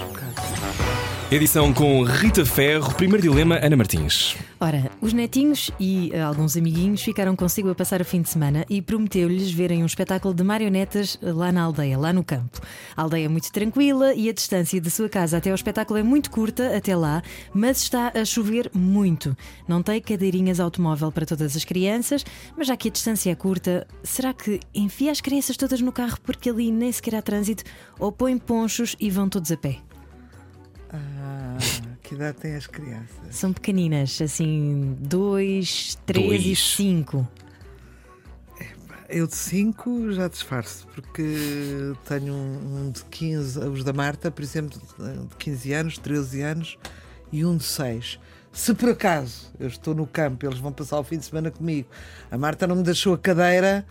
[1.32, 2.92] Edição com Rita Ferro.
[2.94, 4.36] Primeiro dilema, Ana Martins.
[4.58, 8.66] Ora, os netinhos e eh, alguns amiguinhos ficaram consigo a passar o fim de semana
[8.68, 12.60] e prometeu-lhes verem um espetáculo de marionetas eh, lá na aldeia, lá no campo.
[12.96, 16.02] A aldeia é muito tranquila e a distância da sua casa até ao espetáculo é
[16.02, 17.22] muito curta, até lá,
[17.54, 19.36] mas está a chover muito.
[19.68, 22.24] Não tem cadeirinhas automóvel para todas as crianças,
[22.56, 26.18] mas já que a distância é curta, será que enfia as crianças todas no carro
[26.24, 27.62] porque ali nem sequer há trânsito
[28.00, 29.78] ou põe ponchos e vão todos a pé?
[30.92, 31.56] Ah,
[32.02, 33.08] que idade têm as crianças?
[33.30, 36.74] São pequeninas, assim, 2, 3 e Dois.
[36.76, 37.28] 5.
[39.08, 44.42] Eu de 5 já disfarço, porque tenho um, um de 15, os da Marta, por
[44.42, 44.80] exemplo,
[45.28, 46.78] de 15 anos, 13 anos
[47.32, 48.20] e um de 6.
[48.52, 51.88] Se por acaso eu estou no campo, eles vão passar o fim de semana comigo,
[52.30, 53.84] a Marta não me deixou a cadeira,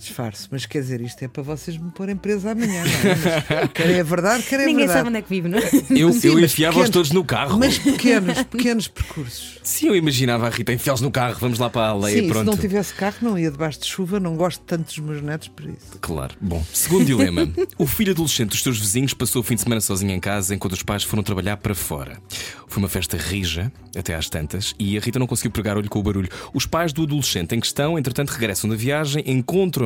[0.00, 0.48] disfarço.
[0.50, 3.14] Mas quer dizer, isto é para vocês me porem presa amanhã, não é?
[3.62, 4.98] Mas Querem a verdade, querem a Ninguém verdade.
[4.98, 5.70] sabe onde é que vive, não é?
[5.90, 7.58] Eu, Sim, eu enfiava-os todos no carro.
[7.58, 9.60] Mas pequenos, pequenos percursos.
[9.62, 12.28] Sim, eu imaginava a Rita enfiá-los no carro, vamos lá para a aldeia, Sim, se
[12.32, 12.46] pronto.
[12.46, 14.18] não tivesse carro, não ia debaixo de chuva.
[14.18, 15.98] Não gosto tanto dos meus netos por isso.
[16.00, 16.34] Claro.
[16.40, 17.48] Bom, segundo dilema.
[17.78, 20.72] o filho adolescente dos seus vizinhos passou o fim de semana sozinho em casa enquanto
[20.72, 22.18] os pais foram trabalhar para fora.
[22.66, 25.98] Foi uma festa rija, até às tantas, e a Rita não conseguiu pregar olho com
[25.98, 26.28] o barulho.
[26.54, 29.24] Os pais do adolescente em questão, entretanto, regressam da viagem,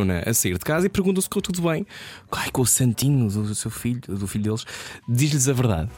[0.05, 1.87] encontram-na a sair de casa e perguntam se ficou tudo bem.
[2.31, 4.65] Ai, com o santinho do seu filho, do filho deles.
[5.09, 5.91] Diz-lhes a verdade.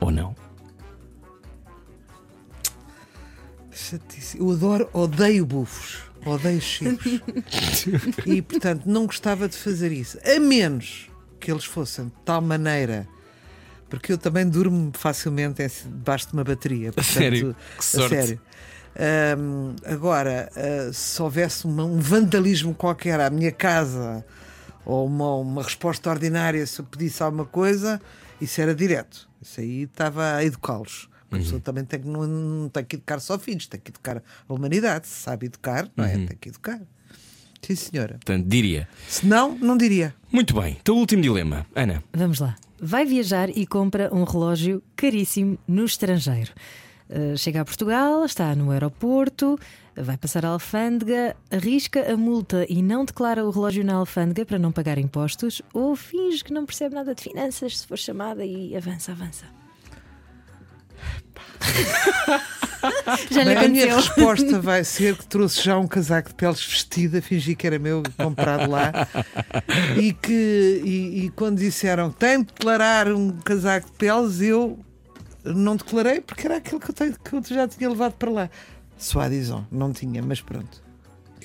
[0.00, 0.36] Ou não?
[3.72, 4.38] Chatice.
[4.38, 7.20] Eu adoro, odeio bufos, odeio chifres.
[8.24, 10.18] e portanto não gostava de fazer isso.
[10.24, 11.08] A menos
[11.40, 13.08] que eles fossem de tal maneira.
[13.88, 16.92] Porque eu também durmo facilmente debaixo de uma bateria.
[16.92, 17.56] Portanto, sério?
[17.76, 18.08] Que sorte.
[18.08, 18.40] sério.
[18.96, 24.24] Ahm, agora, ah, se houvesse uma- um vandalismo qualquer à minha casa
[24.84, 28.00] ou uma, uma resposta ordinária se eu pedisse alguma coisa,
[28.40, 29.28] isso era direto.
[29.42, 31.08] Isso aí estava a educá-los.
[31.30, 34.22] A pessoa também tem que, não, não tem que educar só filhos, tem que educar
[34.48, 35.08] a humanidade.
[35.08, 36.12] Se sabe educar, não é?
[36.12, 36.80] Tem que educar.
[37.60, 38.14] Sim, senhora.
[38.24, 38.86] Portanto, diria.
[39.08, 40.14] Se não, não diria.
[40.30, 41.66] Muito bem, então o último dilema.
[41.74, 42.04] Ana.
[42.12, 42.54] Vamos lá.
[42.80, 46.52] Vai viajar e compra um relógio caríssimo no estrangeiro.
[47.08, 49.58] Uh, chega a Portugal, está no aeroporto,
[49.94, 54.58] vai passar a alfândega, arrisca a multa e não declara o relógio na alfândega para
[54.58, 58.74] não pagar impostos, ou finge que não percebe nada de finanças se for chamada e
[58.74, 59.44] avança, avança.
[63.30, 66.64] Já lhe Bem, a minha resposta vai ser que trouxe já um casaco de peles
[66.64, 68.92] vestida, fingi que era meu, comprado lá,
[70.00, 74.78] e que e, e quando disseram tem de declarar um casaco de peles, eu
[75.44, 78.50] não declarei porque era aquele que eu, tenho, que eu já tinha levado para lá.
[78.96, 80.82] Suadison, não tinha, mas pronto.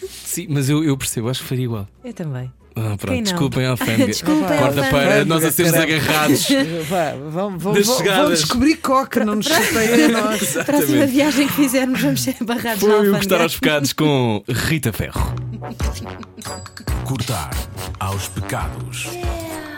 [0.07, 1.87] Sim, mas eu, eu percebo, acho que faria igual.
[2.03, 2.51] Eu também.
[2.75, 4.05] Ah, pronto, desculpem a alfândega.
[4.07, 6.47] Desculpem, Corta para nós a sermos agarrados.
[6.87, 10.53] Vá, vão, vão, Das vão, vão descobrir coca, não nos chateiem a nós.
[10.65, 13.15] Próxima viagem que fizermos, vamos ser barrados Foi o.
[13.15, 15.33] Gostar aos Pecados com Rita Ferro.
[17.05, 17.51] Cortar
[17.99, 19.09] aos pecados.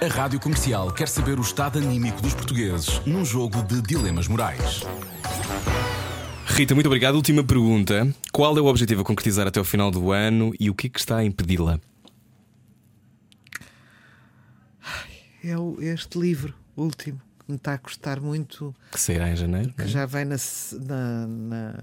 [0.03, 4.81] A Rádio Comercial quer saber o estado anímico dos portugueses num jogo de dilemas morais.
[6.47, 7.13] Rita, muito obrigado.
[7.13, 8.11] Última pergunta.
[8.31, 10.89] Qual é o objetivo a concretizar até o final do ano e o que é
[10.89, 11.79] que está a impedi-la?
[15.43, 15.53] É
[15.93, 18.75] este livro, último, que me está a custar muito.
[18.91, 19.71] Que sairá em janeiro?
[19.71, 19.87] que é?
[19.87, 20.37] já vem na,
[20.79, 21.73] na, na,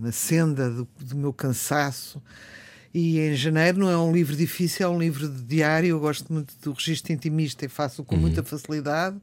[0.00, 2.22] na senda do, do meu cansaço.
[2.94, 5.88] E em janeiro não é um livro difícil, é um livro de diário.
[5.88, 9.16] Eu gosto muito do registro intimista e faço com muita facilidade.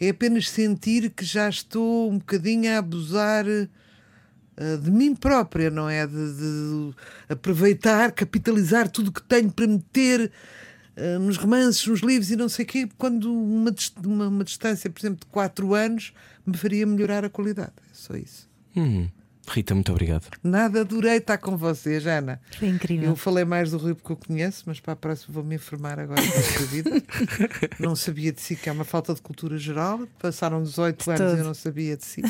[0.00, 5.88] É apenas sentir que já estou um bocadinho a abusar eh, de mim própria, não
[5.88, 6.06] é?
[6.06, 6.94] De, de
[7.28, 10.32] aproveitar, capitalizar tudo o que tenho para meter
[10.96, 13.74] eh, nos romances, nos livros e não sei o quê, quando uma,
[14.04, 16.12] uma, uma distância, por exemplo, de 4 anos
[16.44, 17.72] me faria melhorar a qualidade.
[17.90, 18.48] É só isso.
[18.74, 19.08] Hum.
[19.48, 20.26] Rita, muito obrigado.
[20.42, 22.40] Nada, adorei estar com vocês, Ana.
[22.58, 23.10] Foi incrível.
[23.10, 26.20] Eu falei mais do Rui porque eu conheço, mas para a próxima vou-me informar agora
[26.20, 26.90] desta vida.
[27.80, 30.00] não sabia de si, que é uma falta de cultura geral.
[30.18, 31.38] Passaram 18 anos e todo.
[31.38, 32.22] eu não sabia de si.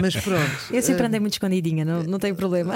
[0.00, 0.50] Mas pronto.
[0.72, 2.74] Eu sempre eh, andei muito escondidinha, não, não tem problema.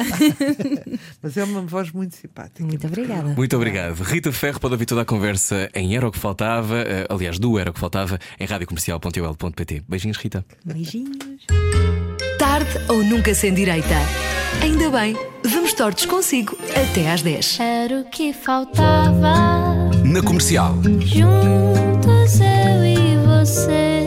[1.22, 2.64] Mas é uma voz muito simpática.
[2.64, 3.28] Muito obrigada.
[3.34, 4.00] Muito obrigado.
[4.02, 7.58] Rita Ferro pode ouvir toda a conversa em Era o que Faltava, eh, aliás, do
[7.58, 9.84] Era o que Faltava, em radiocomercial.ol.pt.
[9.88, 10.44] Beijinhos, Rita.
[10.64, 12.11] Beijinhos.
[12.72, 13.94] Tarde ou nunca sem direita.
[14.62, 17.58] Ainda bem, vamos tortos consigo até às 10.
[17.60, 19.90] Era o que faltava.
[20.04, 20.74] Na comercial.
[21.00, 24.01] Juntos eu e você.